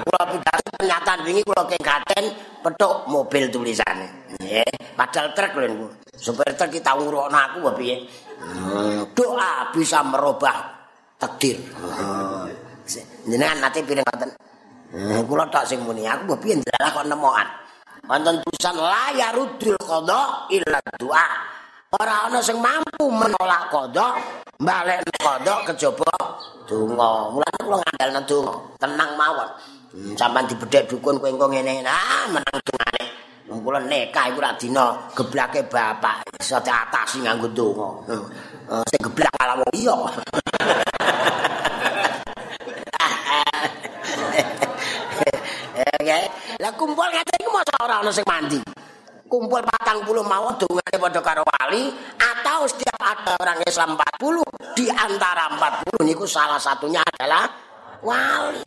Kula 0.05 0.25
pidato 0.29 0.69
pernyataan 0.81 1.21
wingi 1.25 1.43
kula 1.45 1.65
kengkaten 1.69 2.25
petuk 2.61 3.09
mobil 3.09 3.49
tulisane. 3.49 4.37
Nggih, 4.37 4.69
padahal 4.95 5.35
truk 5.35 5.53
lho 5.59 5.67
niku. 5.71 5.87
Supir 6.15 6.55
truk 6.55 6.71
kita 6.71 6.95
ngurukno 6.95 7.35
aku 7.35 7.59
apa 7.67 7.71
piye? 7.77 7.97
Doa 9.15 9.71
bisa 9.75 10.01
merubah 10.07 10.57
takdir. 11.19 11.59
Jenengan 13.29 13.59
nate 13.69 13.83
piring 13.83 14.05
ngoten. 14.05 14.31
Hmm, 14.95 15.27
kula 15.27 15.51
tok 15.51 15.67
sing 15.67 15.83
muni 15.83 16.07
aku 16.07 16.23
mbok 16.31 16.39
piye 16.39 16.55
ndalah 16.59 16.91
kok 16.95 17.07
nemokan. 17.11 17.49
Wonten 18.05 18.37
tulisan 18.45 18.77
la 18.77 19.11
yarudul 19.17 19.81
qada 19.81 20.47
illa 20.53 20.79
doa. 21.01 21.27
Ora 21.95 22.27
ana 22.27 22.43
sing 22.43 22.59
mampu 22.59 23.07
menolak 23.07 23.71
qada, 23.71 24.19
balik 24.59 25.03
qada 25.19 25.65
kejaba 25.67 26.11
donga. 26.67 27.33
Mulane 27.33 27.59
kula 27.63 27.77
ngandalna 27.81 28.21
donga, 28.29 28.55
tenang 28.83 29.11
mawon. 29.19 29.49
Hmm, 29.95 30.13
sampean 30.19 30.45
dibedhek 30.51 30.91
dukun 30.91 31.23
kowe 31.23 31.31
engko 31.31 31.47
ngene 31.49 31.87
ah 31.87 32.27
menang 32.29 32.59
dongane. 32.67 33.03
Wong 33.55 33.63
kula 33.63 33.79
nekah 33.87 34.35
iku 34.35 34.43
ra 34.43 34.51
dina 34.59 34.99
geblake 35.15 35.63
bapak 35.71 36.27
iso 36.43 36.59
diatasi 36.59 37.23
nganggo 37.23 37.47
donga. 37.55 38.03
Sing 38.91 38.99
geblak 38.99 39.31
malah 39.39 39.63
wong 39.63 39.71
iya. 39.79 39.95
Oke, 45.95 46.19
lah 46.59 46.73
kumpul 46.75 47.07
ngene 47.07 47.35
iku 47.39 47.51
masa 47.55 47.79
ora 47.79 48.03
ana 48.03 48.11
sing 48.11 48.27
mandi. 48.27 48.59
Kumpul 49.31 49.63
patang 49.63 50.03
puluh 50.03 50.27
mawon 50.27 50.59
dongane 50.59 50.99
padha 50.99 51.23
karo 51.23 51.47
wali 51.47 51.95
atau 52.19 52.67
setiap 52.67 52.99
ada 52.99 53.39
orang 53.39 53.63
Islam 53.63 53.95
40 54.19 54.75
di 54.75 54.91
antara 54.91 55.47
40 55.55 56.03
niku 56.03 56.27
salah 56.27 56.59
satunya 56.59 57.07
adalah 57.07 57.47
wali. 58.03 58.67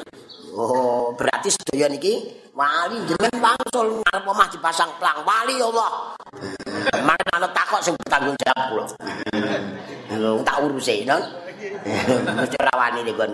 Oh, 0.58 1.14
berarti 1.14 1.54
sedaya 1.54 1.86
niki 1.86 2.34
wali 2.58 2.98
jenengan 3.06 3.54
wangsul 3.54 4.02
ngarep 4.02 4.26
omah 4.26 4.50
dipasang 4.50 4.90
plang 4.98 5.22
wali 5.22 5.54
Allah. 5.62 6.18
Mangke 7.06 7.30
ana 7.30 7.46
takok 7.54 7.78
sing 7.86 7.94
bertanggung 7.94 8.34
jawab 8.42 8.66
kula. 8.74 8.86
Lho 10.18 10.42
tak 10.42 10.58
urusi 10.66 11.06
non. 11.06 11.22
Mesti 12.42 12.58
ora 12.58 12.74
wani 12.74 13.06
kon. 13.14 13.30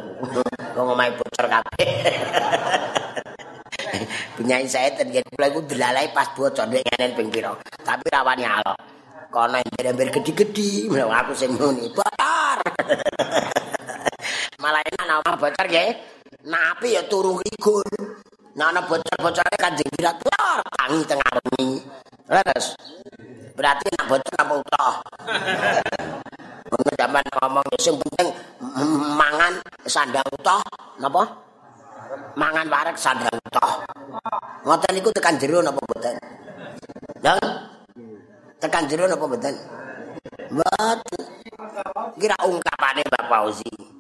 Wong 0.76 0.88
omahe 1.00 1.16
bocor 1.16 1.48
kabeh. 1.48 1.88
Punyai 4.36 4.68
saya 4.68 4.92
ten 4.92 5.08
kula 5.08 5.48
iku 5.48 5.64
delalai 5.64 6.12
pas 6.12 6.28
bocor 6.36 6.68
nek 6.68 6.84
ngene 6.84 7.16
ping 7.16 7.32
pira. 7.32 7.56
Tapi 7.88 8.04
ra 8.12 8.28
wani 8.28 8.44
alok. 8.44 8.76
Kono 9.32 9.64
ember-ember 9.64 10.12
gedhi-gedhi, 10.12 10.92
aku 10.92 11.32
sing 11.32 11.56
muni 11.56 11.88
bocor. 11.88 12.60
Malah 14.60 14.84
enak 14.84 15.08
ana 15.08 15.40
bocor 15.40 15.66
nggih. 15.72 16.12
Napi 16.44 16.92
ya 16.92 17.04
turu 17.08 17.40
igun. 17.40 17.88
Nah, 18.60 18.70
ana 18.70 18.84
bocor-bocore 18.84 19.56
Kanjeng 19.56 19.88
Wirat 19.96 20.20
bocor 20.20 20.60
tangi 20.76 21.00
tengah 21.08 21.30
remi. 21.40 21.80
Leres. 22.28 22.76
Berarti 23.56 23.88
nak 23.96 24.06
bocor 24.12 24.36
apa 24.36 24.54
utuh? 24.60 24.96
Wong 26.68 26.90
zaman 27.00 27.26
ngomong 27.40 27.68
sing 27.80 27.96
penting 27.96 28.30
mangan 29.16 29.54
sandang 29.88 30.28
utuh 30.36 30.60
napa? 31.00 31.24
Mangan 32.36 32.68
wareg 32.68 32.98
sandang 33.00 33.32
utuh. 33.32 33.72
Ngoten 34.68 34.92
niku 35.00 35.10
tekan 35.16 35.40
jero 35.40 35.64
napa 35.64 35.80
mboten? 35.80 36.16
Ya. 37.24 37.40
Tekan 38.60 38.84
jero 38.92 39.08
napa 39.08 39.24
mboten? 39.24 39.56
Mboten. 40.52 41.20
Kira 42.20 42.36
ungkapane 42.44 43.02
Bapak 43.08 43.28
Fauzi. 43.32 43.94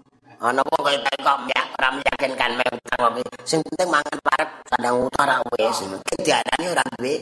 ana 0.43 0.59
wong 0.59 0.83
kaya 0.83 0.99
kok 1.23 1.39
ya 1.55 1.62
ora 1.83 1.99
meyakinkan 1.99 2.55
mek 2.55 2.79
utang 2.79 3.19
sing 3.43 3.59
penting 3.59 3.91
mangan 3.91 4.15
parek 4.23 4.47
sandang 4.71 5.03
utara 5.03 5.43
wis 5.51 5.83
diarani 6.23 6.71
ora 6.71 6.79
duwe 6.95 7.19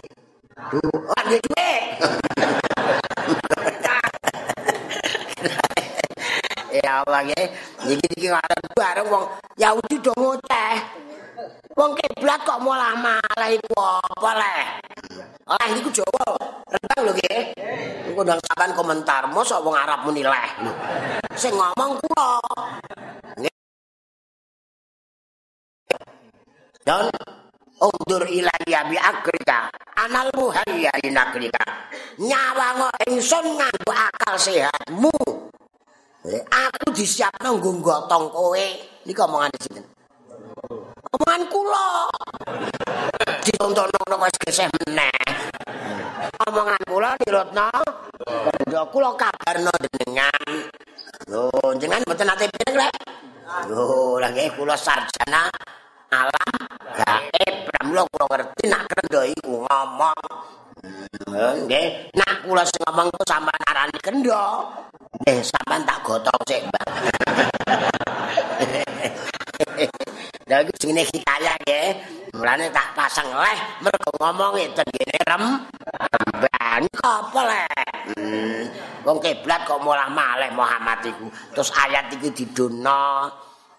ora 1.02 1.21
duwe 1.26 1.41
duwe 1.41 1.74
ya 6.86 7.02
Allah 7.02 7.26
ya 7.26 7.41
iki 7.89 8.06
iki 8.13 8.30
arep 8.30 8.62
bareng 8.78 9.10
wong 9.10 9.26
Yahudi 9.58 9.97
do 9.97 10.13
ngoceh 10.13 10.78
wong 11.74 11.97
kiblat 11.97 12.45
kok 12.45 12.62
malah 12.62 12.93
malah 13.02 13.50
iku 13.50 13.74
apa 13.82 14.32
leh 14.38 14.65
Ah 15.52 15.67
niku 15.67 15.91
Jawa. 15.91 16.32
Rendang 16.71 17.02
lho 17.04 17.12
nggih. 17.12 17.52
Niku 18.08 18.24
ndang 18.24 18.39
sampean 18.47 18.71
komentar, 18.71 19.28
mosok 19.28 19.67
wong 19.67 19.76
Arab 19.76 20.08
muni 20.08 20.24
leh. 20.24 20.47
Sing 21.36 21.52
ngomong 21.52 22.00
kula. 22.00 22.39
Dan 26.82 27.10
undur 27.82 28.26
ilayya 28.26 28.89
bi 28.89 28.98
akrika 28.98 29.70
anal 29.98 30.30
muhayya 30.34 30.89
inakrika 31.06 31.62
nyawa 32.17 32.89
ingsun 33.06 33.46
nganggo 33.58 33.94
akal 33.94 34.36
sehatmu. 34.38 35.13
Eh, 36.22 36.41
aku 36.46 36.94
disiapno 36.94 37.58
nggo 37.58 37.82
gotong 37.82 38.30
kowe. 38.30 38.67
Niki 39.10 39.22
omongan 39.22 39.50
sinten? 39.58 39.86
Omongan 41.17 41.41
kula. 41.50 41.89
Ditontono 43.41 44.15
wis 44.22 44.38
geseh 44.46 44.70
meneh. 44.70 45.17
Omongan 46.46 46.82
kula 46.86 47.17
dirotno 47.26 47.70
kandha 48.26 48.82
kula 48.94 49.10
kabarno 49.17 49.74
dengan 49.98 50.46
lho 51.30 51.50
jenengan 51.78 52.02
mboten 52.06 52.28
nate 52.28 52.46
pireng 52.50 52.78
lek 52.82 52.96
lho 53.70 54.17
lha 54.22 54.30
kula 54.58 54.76
sarjana 54.78 55.50
alam 56.12 56.50
gaib 56.95 57.54
pramula 57.71 58.04
kula 58.12 58.26
ngerti 58.36 58.63
nak 58.67 58.84
kendo 58.91 59.21
iku 59.32 59.54
ngomong 59.63 60.21
nggih 61.67 61.88
nak 62.19 62.43
kula 62.43 62.63
sing 62.67 62.82
ngomong 62.84 63.08
ku 63.15 63.24
sampean 63.24 63.62
arani 63.67 63.97
kendo 64.04 64.43
eh 65.24 65.39
sampean 65.39 65.88
tak 65.88 66.04
gotong 66.04 66.41
sik 66.47 66.62
mbak 66.67 66.88
Lah 70.52 70.67
iki 70.67 70.74
jenenge 70.84 71.08
hikayah 71.15 71.56
nggih. 71.63 71.89
Mulane 72.36 72.67
tak 72.76 72.91
pasang 72.91 73.24
leh 73.32 73.60
mergo 73.80 74.12
ngomong 74.19 74.60
itu 74.60 74.84
ngene 74.84 75.17
rem. 75.24 75.43
Ban 76.43 76.84
apa 76.91 77.41
leh? 77.47 77.88
Hmm. 78.19 78.67
Wong 79.08 79.24
kiblat 79.24 79.63
kok 79.63 79.80
malah 79.80 80.12
maleh 80.12 80.52
Muhammad 80.52 81.08
iku. 81.08 81.32
Terus 81.56 81.71
ayat 81.71 82.12
iki 82.12 82.36
didono. 82.36 83.32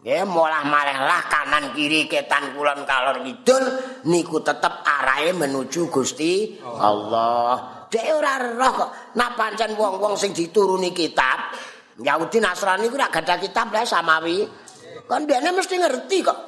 Ya 0.02 0.26
malah 0.26 0.66
maleh 0.66 0.98
lah 0.98 1.30
kanan 1.30 1.78
kiri 1.78 2.10
ketan 2.10 2.58
kulon 2.58 2.82
kalor 2.82 3.22
kidul 3.22 3.62
niku 4.10 4.42
tetep 4.42 4.82
arahe 4.82 5.30
menuju 5.30 5.94
Gusti 5.94 6.58
Allah. 6.58 7.86
Dek 7.86 8.10
ora 8.10 8.34
roh 8.42 8.72
kok 8.82 8.90
nak 9.14 9.38
pancen 9.38 9.78
wong-wong 9.78 10.18
sing 10.18 10.34
dituruni 10.34 10.90
kitab 10.90 11.54
Yahudi 12.02 12.42
Nasrani 12.42 12.90
ku 12.90 12.98
ora 12.98 13.14
gadah 13.14 13.38
kitab 13.38 13.70
lah 13.70 13.86
samawi. 13.86 14.42
Kon 15.06 15.22
dene 15.22 15.54
mesti 15.54 15.78
ngerti 15.78 16.18
kok. 16.26 16.38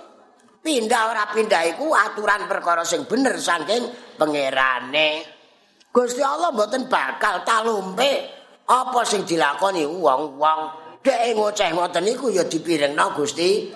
Pindah 0.59 1.03
ora 1.15 1.31
pindah 1.31 1.63
iku 1.79 1.95
aturan 1.95 2.51
perkara 2.51 2.83
sing 2.83 3.07
bener 3.07 3.39
saking 3.39 4.19
pangerane. 4.19 5.23
Gusti 5.95 6.27
Allah 6.27 6.51
mboten 6.51 6.91
bakal 6.91 7.47
talumpe 7.47 8.35
apa 8.67 9.01
sing 9.07 9.23
dilakoni 9.23 9.87
wong-wong 9.87 10.61
dhek 11.05 11.37
ngoceh 11.37 11.69
ngoten 11.77 12.03
niku 12.09 12.33
ya 12.33 12.49
dipiringno 12.49 13.13
Gusti. 13.13 13.69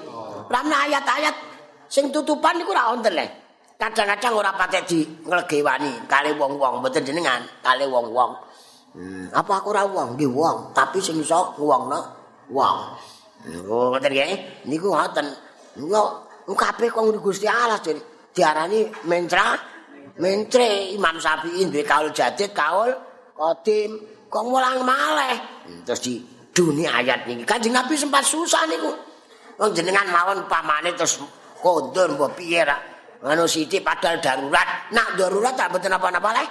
Lah 0.48 0.64
ayat-ayat 0.64 1.34
sing 1.92 2.08
tutupan 2.08 2.56
niku 2.56 2.72
ora 2.72 2.96
wonten 2.96 3.12
le. 3.12 3.26
Kadang-kadang 3.78 4.34
ora 4.34 4.50
patek 4.56 4.90
di 4.90 5.06
nglegewani 5.22 6.10
kali 6.10 6.34
wong-wong 6.34 6.82
mboten 6.82 7.04
jenengan, 7.06 7.46
kali 7.62 7.86
wong-wong. 7.86 8.32
Hmm, 8.98 9.30
apa 9.30 9.62
aku 9.62 9.70
ora 9.70 9.86
wong? 9.86 10.18
Nggih 10.18 10.32
wong, 10.34 10.74
tapi 10.74 10.98
sing 10.98 11.22
iso 11.22 11.54
ngwongno 11.54 12.00
wong. 12.50 12.76
Oh, 13.70 13.94
ngoten 13.94 14.10
nggih. 14.10 14.66
Niku 14.66 14.90
ngoten. 14.90 15.26
Niku 15.78 16.54
kabeh 16.58 16.88
kok 16.90 17.06
Gusti 17.22 17.46
Allah 17.46 17.78
jadi 17.78 18.00
diarani 18.34 18.80
mentra 19.06 19.54
mentre 20.18 20.90
Imam 20.94 21.18
Syafi'i 21.18 21.66
duwe 21.70 21.84
kaul 21.86 22.10
jadid 22.10 22.50
kaul 22.54 22.90
qadim 23.34 23.90
kok 24.26 24.44
mulang 24.46 24.82
maleh 24.82 25.36
hmm, 25.66 25.86
terus 25.86 26.00
di 26.02 26.37
dunia 26.58 26.90
ayat 26.98 27.30
ini. 27.30 27.46
Kanjeng 27.46 27.70
Nabi 27.70 27.94
sempat 27.94 28.26
susah 28.26 28.66
niku. 28.66 28.90
Wong 29.62 29.70
jenengan 29.70 30.10
mawon 30.10 30.50
pamane 30.50 30.90
terus 30.98 31.22
kondur 31.62 32.18
mbok 32.18 32.34
piye 32.34 32.66
ra. 32.66 32.74
Ngono 33.22 33.46
sithik 33.46 33.86
padahal 33.86 34.18
darurat. 34.18 34.90
Nak 34.90 35.14
darurat 35.14 35.54
tak 35.54 35.70
mboten 35.70 35.94
apa-apa 35.94 36.30
leh. 36.34 36.48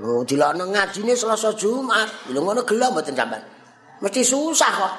Oh, 0.00 0.24
dilakno 0.24 0.72
ngajine 0.72 1.12
Selasa 1.12 1.52
Jumat. 1.52 2.32
Lho 2.32 2.40
ngono 2.40 2.64
gelo 2.64 2.88
mboten 2.96 3.12
sampean. 3.12 3.44
Mesti 4.00 4.22
susah 4.24 4.72
kok. 4.72 4.94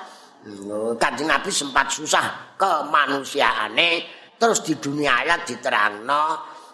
Oh, 0.69 0.93
Kanjeng 0.93 1.25
Nabi 1.25 1.49
sempat 1.49 1.89
susah 1.89 2.53
kemanusiaane 2.61 3.89
terus 4.37 4.61
di 4.61 4.77
dunia 4.77 5.25
ayat 5.25 5.49
diterangno. 5.49 6.23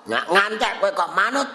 Nah, 0.03 0.24
ngantek 0.28 0.84
kowe 0.84 0.91
kok 0.91 1.16
manut 1.16 1.47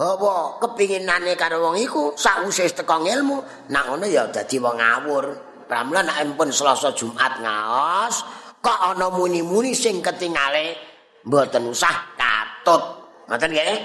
apa 0.00 0.32
kepinginane 0.64 1.36
karo 1.36 1.60
wong 1.60 1.76
iku 1.76 2.16
sakwise 2.16 2.72
teko 2.72 3.04
ilmu, 3.04 3.68
nak 3.68 3.84
ngono 3.84 4.08
ya 4.08 4.32
dadi 4.32 4.56
wong 4.56 4.80
ngawur. 4.80 5.49
Pramila 5.70 6.02
nek 6.02 6.18
ampun 6.18 6.50
Selasa 6.50 6.90
Jumat 6.98 7.38
ngaos, 7.38 8.26
kok 8.58 8.78
ana 8.90 9.06
muni-muni 9.06 9.70
sing 9.70 10.02
ketingale 10.02 10.74
mboten 11.22 11.70
usah 11.70 12.18
katut. 12.18 12.82
Ngoten 13.30 13.54
nggih? 13.54 13.78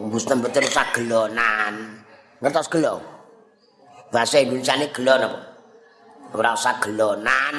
mboten 0.00 0.40
mboten 0.40 0.64
usah 0.64 0.86
gelonan. 0.96 1.74
Ngertos 2.40 2.72
gelo? 2.72 3.04
Bahasa 4.08 4.40
Indonesia 4.40 4.80
ini 4.80 4.88
gelo 4.96 5.12
napa? 5.20 5.40
Ora 6.40 6.56
usah 6.56 6.80
gelonan. 6.80 7.56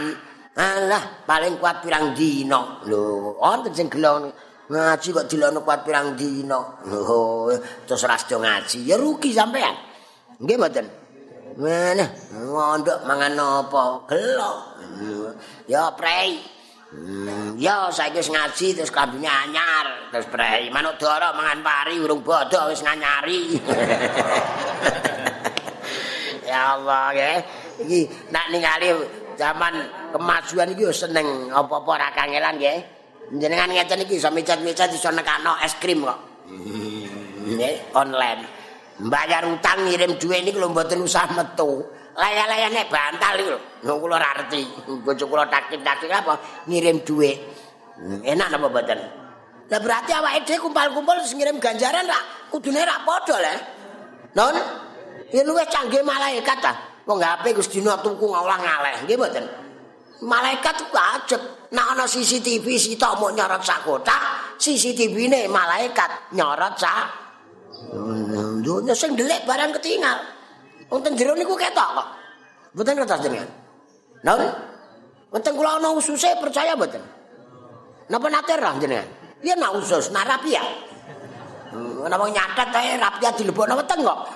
Alah, 0.57 1.29
paling 1.29 1.61
kuat 1.61 1.85
pirang 1.85 2.17
dino. 2.17 2.81
Lho, 2.89 3.37
wonten 3.37 3.77
sing 3.77 3.93
gelo 3.93 4.25
ngaji 4.73 5.07
kok 5.21 5.29
dilono 5.29 5.61
kuat 5.61 5.85
pirang 5.85 6.17
dino. 6.17 6.81
Lho, 6.89 7.53
terus 7.85 8.01
ora 8.09 8.17
ngaji. 8.17 8.89
Ya 8.89 8.97
rugi 8.97 9.37
sampean. 9.37 9.77
Nggih 10.41 10.57
mboten? 10.57 11.04
Mana? 11.55 12.05
Mondok 12.35 13.07
mangan 13.07 13.39
apa? 13.39 13.83
Gelo. 14.11 14.53
Ya 15.71 15.87
prei. 15.95 16.55
Hmm, 16.95 17.59
ya 17.59 17.91
saiki 17.91 18.23
wis 18.23 18.31
ngaji 18.31 18.67
terus 18.71 18.93
kambine 18.93 19.27
anyar, 19.27 20.07
terus 20.15 20.31
prei 20.31 20.71
manuk 20.71 20.95
dara 20.95 21.35
mangan 21.35 21.59
pari 21.59 21.99
urung 21.99 22.23
bodho 22.23 22.71
wis 22.71 22.79
nganyari. 22.79 23.51
ya 26.49 26.79
Allah 26.79 27.11
ya. 27.11 27.43
Iki 27.83 28.31
nak 28.31 28.47
ningali 28.47 28.95
zaman 29.35 29.75
kemajuan 30.15 30.71
iki 30.71 30.87
yo 30.87 30.93
seneng 30.95 31.51
apa-apa 31.51 31.89
ora 31.99 32.07
kangelan 32.15 32.55
nggih. 32.55 32.79
Jenengan 33.35 33.75
ngeten 33.75 34.07
iki 34.07 34.15
iso 34.15 34.31
micet-micet 34.31 34.95
iso 34.95 35.11
nekano 35.11 35.59
es 35.59 35.75
krim 35.75 36.05
kok. 36.05 36.19
Nggih, 37.43 37.91
online. 37.91 38.54
Bayar 38.95 39.43
utang 39.51 39.83
ngirim 39.83 40.15
duit 40.15 40.39
ini 40.47 40.55
kalau 40.55 40.71
mboten 40.71 41.03
usah 41.03 41.27
metu. 41.35 41.83
laya-laya 42.15 42.71
nek 42.71 42.87
bantal 42.87 43.35
iki 43.35 43.51
lho. 43.51 43.59
Wong 43.83 43.97
kula 43.99 44.15
ora 44.17 44.31
ngerti. 44.39 44.61
Bojo 45.03 45.25
kula 45.27 45.45
takik-takik 45.51 46.07
apa 46.07 46.63
ngirim 46.71 47.03
dhuwit. 47.03 47.37
Hmm, 47.99 48.23
enak 48.23 48.55
napa 48.55 48.67
mboten? 48.71 48.99
Lah 49.67 49.79
berarti 49.81 50.11
awake 50.15 50.47
dhewe 50.47 50.63
kumpul-kumpul 50.63 51.15
terus 51.19 51.35
ngirim 51.35 51.59
ganjaran 51.59 52.07
ra 52.07 52.19
kudune 52.47 52.79
ra 52.87 53.03
padha 53.03 53.35
le. 53.43 53.53
Non? 54.31 54.55
Ya 55.31 55.43
luwih 55.43 55.67
canggih 55.67 56.03
malaikat 56.03 56.57
ta. 56.63 56.73
Wong 57.05 57.19
HP 57.21 57.53
Gusti 57.53 57.83
dina 57.83 57.99
tuku 58.01 58.25
ngolah 58.25 58.57
ngaleh, 58.57 58.95
nggih 59.05 59.17
mboten? 59.19 59.45
Malaikat 60.25 60.89
ku 60.89 60.95
ajek 60.97 61.41
nek 61.69 61.85
ana 61.93 62.07
CCTV 62.07 62.65
sitok 62.79 63.19
mau 63.21 63.29
nyorot 63.29 63.61
sak 63.61 63.85
kotak, 63.85 64.55
CCTV-ne 64.57 65.51
malaikat 65.51 66.33
nyorot 66.33 66.73
sak. 66.79 67.24
Dunya 68.65 68.95
sing 68.97 69.13
delik 69.13 69.45
barang 69.45 69.77
ketinggal. 69.81 70.17
Wonten 70.89 71.17
jero 71.17 71.33
niku 71.33 71.57
ketok 71.57 71.89
kok. 71.97 72.07
Mboten 72.77 72.93
kertas 72.99 73.19
jenengan. 73.23 73.49
Napa? 74.21 74.47
Wonten 75.33 75.53
kula 75.57 75.81
ana 75.81 75.89
ususe 75.93 76.29
percaya 76.37 76.77
mboten? 76.77 77.01
Napa 78.09 78.27
nate 78.29 78.53
ra 78.57 78.77
jenengan? 78.77 79.07
Piye 79.41 79.55
nak 79.57 79.77
usus, 79.77 80.13
nak 80.13 80.29
rapi 80.29 80.53
ya? 80.53 80.63
Hmm, 81.73 82.07
napa 82.07 82.25
nyatet 82.29 82.69
ae 82.71 82.97
rapi 82.97 83.21
dilebokno 83.41 83.73
weteng 83.77 84.01
kok. 84.05 84.19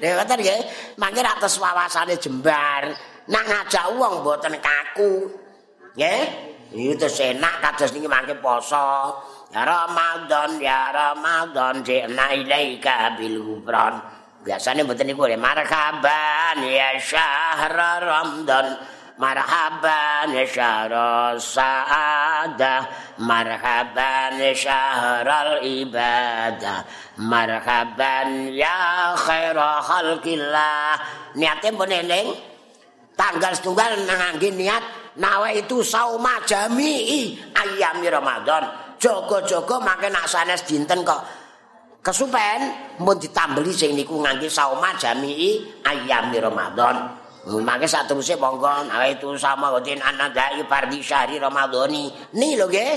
Nek 0.00 0.12
wonten 0.18 0.38
nggih, 0.42 0.60
mangke 1.00 1.20
ra 1.22 1.38
tes 1.40 1.54
wawasane 1.58 2.14
jembar. 2.18 2.82
Nak 3.28 3.44
ngajak 3.44 3.86
wong 3.96 4.24
mboten 4.24 4.54
kaku. 4.58 5.30
Nggih? 5.94 6.22
Iki 6.68 7.00
terus 7.00 7.16
enak 7.24 7.64
kados 7.64 7.96
niki 7.96 8.04
mangke 8.04 8.36
poso. 8.38 9.16
Ya 9.48 9.64
Ramadan, 9.64 10.60
ya 10.60 10.92
Ramadan, 10.92 11.80
jena 11.80 12.36
ilaika 12.36 13.16
bil 13.16 13.40
ghufran. 13.40 13.96
biasanya 14.44 14.80
mboten 14.84 15.12
niku 15.12 15.28
marhaban 15.40 16.56
ya 16.64 16.96
syahr 17.00 18.00
ramadan. 18.00 18.80
Marhaban 19.18 20.30
ya 20.30 20.44
syahr 20.46 20.92
saadah. 21.36 22.86
Marhaban 23.18 24.38
ya 24.38 24.52
syahr 24.54 25.58
ibadah. 25.60 26.86
Marhaban 27.18 28.52
ya 28.52 29.12
khair 29.16 29.58
khalqillah. 29.58 30.96
Niate 31.36 31.68
mbon 31.74 31.92
eling. 31.92 32.28
Tanggal 33.18 33.52
setunggal 33.52 34.06
nangangge 34.06 34.54
niat 34.54 34.84
nawa 35.18 35.50
itu 35.50 35.82
sauma 35.82 36.38
jami'i 36.46 37.34
ayam 37.58 37.98
ramadan 38.06 38.87
jogo-jogo 38.98 39.78
makin 39.78 40.12
nak 40.12 40.26
sanes 40.26 40.66
dinten 40.66 41.06
kok 41.06 41.22
kesupen 42.02 42.60
mun 43.02 43.16
ditambeli 43.18 43.70
sing 43.74 43.94
niku 43.94 44.18
ngangge 44.22 44.50
sauma 44.50 44.94
jami'i 44.98 45.82
ayam 45.86 46.30
di 46.34 46.38
Ramadan. 46.42 46.96
Mangke 47.48 47.88
saterusé 47.88 48.36
monggo 48.36 48.68
awe 48.68 49.08
itu 49.08 49.32
sama 49.40 49.72
gotin 49.72 49.96
anadai 50.04 50.60
fardhi 50.68 51.00
syahri 51.00 51.40
Ramadhani. 51.40 52.12
Ni 52.36 52.60
lho 52.60 52.68
nggih. 52.68 52.92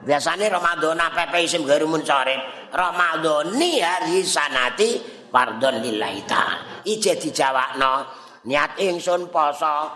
Biasane 0.00 0.48
Ramadan 0.48 0.96
pepe 1.12 1.44
isim 1.44 1.68
garu 1.68 1.84
muncorit. 1.84 2.40
Ramadhani 2.72 3.84
hari 3.84 4.24
sanati 4.24 4.96
pardon 5.28 5.76
lillahi 5.84 6.24
ta'ala. 6.24 6.88
Ije 6.88 7.20
dijawabno 7.20 8.08
niat 8.48 8.80
ingsun 8.80 9.28
poso 9.28 9.92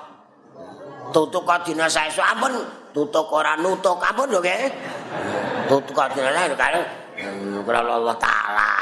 tutuk 1.17 1.49
dina 1.65 1.89
saestu 1.89 2.21
ampun 2.21 2.84
tutuk 2.95 3.27
ora 3.35 3.59
nutuk 3.59 3.99
ampun 3.99 4.31
lho 4.31 4.39
nggih. 4.39 4.63
Tutuk 5.67 5.99
dina 6.15 6.31
saestu 6.31 6.57
Nugrah 7.51 7.83
Allah 7.83 8.17
Ta'ala. 8.19 8.73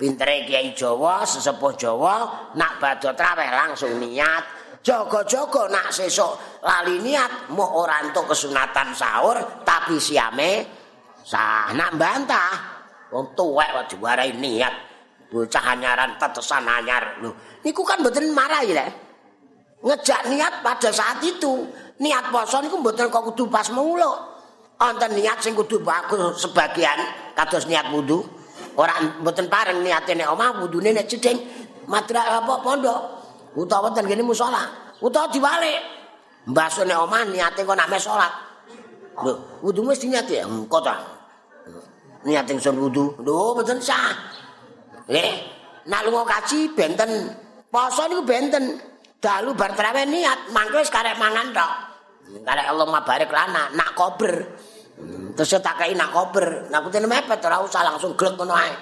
Pintere 0.00 0.48
Kiai 0.48 0.72
Jawa, 0.72 1.28
sesepuh 1.28 1.76
Jawa 1.76 2.48
Nak 2.56 2.80
badot 2.80 3.12
raweh 3.12 3.50
langsung 3.52 4.00
niat. 4.00 4.58
Jogo-jogo 4.80 5.68
nak 5.68 5.92
sesok 5.92 6.64
lali 6.64 7.04
niat 7.04 7.52
Mau 7.52 7.84
orang 7.84 8.08
untuk 8.08 8.32
kesunatan 8.32 8.96
sahur 8.96 9.36
Tapi 9.60 10.00
siame 10.00 10.64
Sah, 11.20 11.68
nak 11.76 12.00
bantah. 12.00 12.52
Wong 13.12 13.36
tuwek 13.36 13.70
waktu 13.76 14.00
warai 14.00 14.32
niat. 14.32 14.72
Bocah 15.28 15.76
anyaran, 15.76 16.16
tetesan 16.16 16.64
anyar. 16.64 17.20
Loh, 17.20 17.60
niku 17.60 17.84
kan 17.84 18.00
betul 18.00 18.32
marah 18.32 18.64
ya 18.64 18.88
Ngejak 19.84 20.32
niat 20.32 20.64
pada 20.64 20.88
saat 20.88 21.20
itu 21.22 21.68
Niat 22.00 22.32
poso 22.32 22.64
niku 22.64 22.80
betul 22.80 23.12
kok 23.12 23.24
kudu 23.32 23.52
pas 23.52 23.68
muluk 23.68 24.30
Wonten 24.80 25.12
niat 25.12 25.44
sing 25.44 25.52
kudu 25.52 25.84
bagus 25.84 26.40
sebagian 26.40 26.96
kados 27.36 27.68
niat 27.68 27.92
wudu. 27.92 28.24
Ora 28.80 28.96
mboten 29.20 29.52
pareng 29.52 29.84
niate 29.84 30.16
nek 30.16 30.32
omah 30.32 30.56
wudune 30.56 30.96
nek 30.96 31.04
cedhing 31.04 31.36
madra 31.84 32.40
apa 32.40 32.64
pondok 32.64 33.00
utawa 33.60 33.92
wonten 33.92 34.08
kene 34.08 34.24
musala. 34.24 34.72
Utawa 35.04 35.28
diwalik. 35.28 35.84
Mbaso 36.48 36.88
nek 36.88 36.96
omah 36.96 37.28
niate 37.28 37.60
kok 37.60 37.76
nek 37.76 37.92
salat. 38.00 38.32
Lho, 39.20 39.60
wudu 39.60 39.84
mesti 39.84 40.08
niat 40.08 40.24
ya 40.32 40.48
engko 40.48 40.80
ta. 40.80 40.96
Niat 42.24 42.48
ingsun 42.48 42.80
wudu. 42.80 43.20
Lho, 43.20 43.52
mboten 43.52 43.84
sah. 43.84 44.16
Leh, 45.12 45.44
nak 45.92 46.08
lunga 46.08 46.24
kaji 46.24 46.72
benten 46.72 47.36
poso 47.68 48.08
niku 48.08 48.24
benten. 48.24 48.80
Dalu 49.20 49.52
bar 49.52 49.76
trawe 49.76 50.08
niat 50.08 50.48
mangke 50.56 50.80
wis 50.80 50.88
karek 50.88 51.20
mangan 51.20 51.52
tok. 51.52 51.89
Karek 52.38 52.66
Allah 52.70 52.86
mabarek 52.86 53.30
lana 53.30 53.74
nak 53.74 53.90
kober. 53.98 54.34
Terus 55.34 55.56
tak 55.64 55.80
kei 55.80 55.96
nak 55.96 56.12
kober, 56.12 56.68
nak 56.68 56.84
kutene 56.84 57.08
mepet 57.08 57.40
ora 57.42 57.64
usah 57.64 57.80
langsung 57.80 58.12
glek 58.14 58.36
ngono 58.36 58.52
ae. 58.52 58.72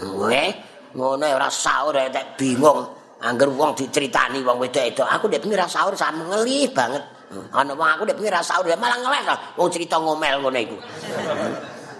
Nggih, 0.00 0.50
ngono 0.96 1.24
ora 1.28 1.48
sahur 1.52 1.94
tek 2.08 2.40
bingung. 2.40 3.04
Angger 3.24 3.48
wong 3.48 3.72
diceritani 3.72 4.44
wong 4.44 4.60
wedok 4.60 4.84
itu, 4.84 5.00
aku 5.00 5.32
ndek 5.32 5.40
pengira 5.40 5.64
sahur 5.64 5.96
sama 5.96 6.28
ngelih 6.28 6.68
banget. 6.76 7.00
Ana 7.56 7.72
wong 7.72 7.88
aku 7.88 8.02
ndek 8.04 8.16
pengira 8.20 8.44
sahur 8.44 8.68
malah 8.76 9.00
kok 9.00 9.40
wong 9.56 9.68
cerita 9.72 9.96
ngomel 9.96 10.44
ngono 10.44 10.58
iku. 10.60 10.76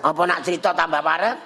Apa 0.05 0.20
nak 0.28 0.45
cerita 0.45 0.76
tambah 0.76 1.01
parek? 1.01 1.36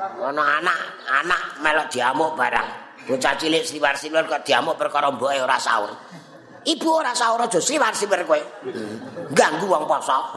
Ana 0.00 0.60
anak, 0.60 0.80
anak 1.08 1.42
melok 1.60 1.88
diamuk 1.88 2.36
barang. 2.36 2.68
Bocah 3.08 3.34
cilik 3.40 3.64
siwar-siwar 3.64 4.28
kok 4.28 4.44
diamuk 4.44 4.76
perkara 4.76 5.08
mboke 5.08 5.40
ora 5.40 5.56
sahur. 5.56 5.92
Ibu 6.60 6.88
ora 6.92 7.16
sahur 7.16 7.40
aja 7.40 7.56
siwar-siwar 7.56 8.20
kowe. 8.28 8.40
Ganggu 9.32 9.64
wong 9.64 9.88
poso. 9.88 10.36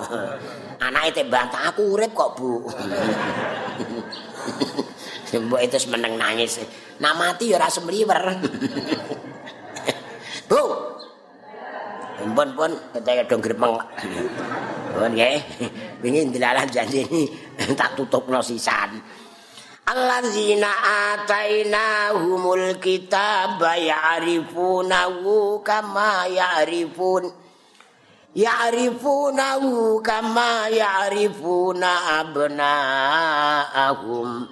Anake 0.80 1.20
tembang 1.20 1.52
aku 1.52 2.00
urip 2.00 2.16
kok, 2.16 2.40
Bu. 2.40 2.64
Mbok 5.34 5.62
itu 5.66 5.78
meneng 5.90 6.14
nangis. 6.16 6.62
Nak 7.02 7.14
mati 7.18 7.52
ya 7.52 7.58
ora 7.58 7.68
semliwer. 7.68 8.22
Bu. 10.50 10.64
Ampun 12.24 12.50
pun 12.56 12.72
kita 12.94 13.28
dong 13.28 13.42
gremeng. 13.44 13.76
Oh 14.94 15.08
nggih. 15.10 15.42
Wingi 16.06 16.32
dilalah 16.32 16.64
janji 16.70 17.04
tak 17.80 17.98
tutupno 18.00 18.40
sisan. 18.40 18.96
Allazina 19.84 20.72
ataina 21.12 22.16
humul 22.16 22.80
kitab 22.80 23.60
ya'rifunahu 23.60 25.60
kama 25.60 26.24
ya'rifun. 26.32 27.28
Ya'rifunahu 28.32 30.00
kama 30.00 30.72
ya'rifuna 30.72 32.24
abna'ahum. 32.24 34.48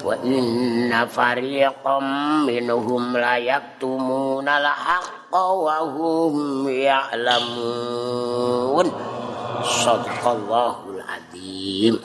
Wa 0.00 0.16
inna 0.24 1.12
fariqam 1.12 2.48
minhum 2.48 3.20
la 3.20 3.36
yaktumuna 3.36 4.64
al-haqqa 4.64 5.44
wa 5.60 5.84
hum 5.92 6.64
ya'lamun. 6.72 8.32
Sadaqallahul 9.64 11.00
azim 11.04 11.96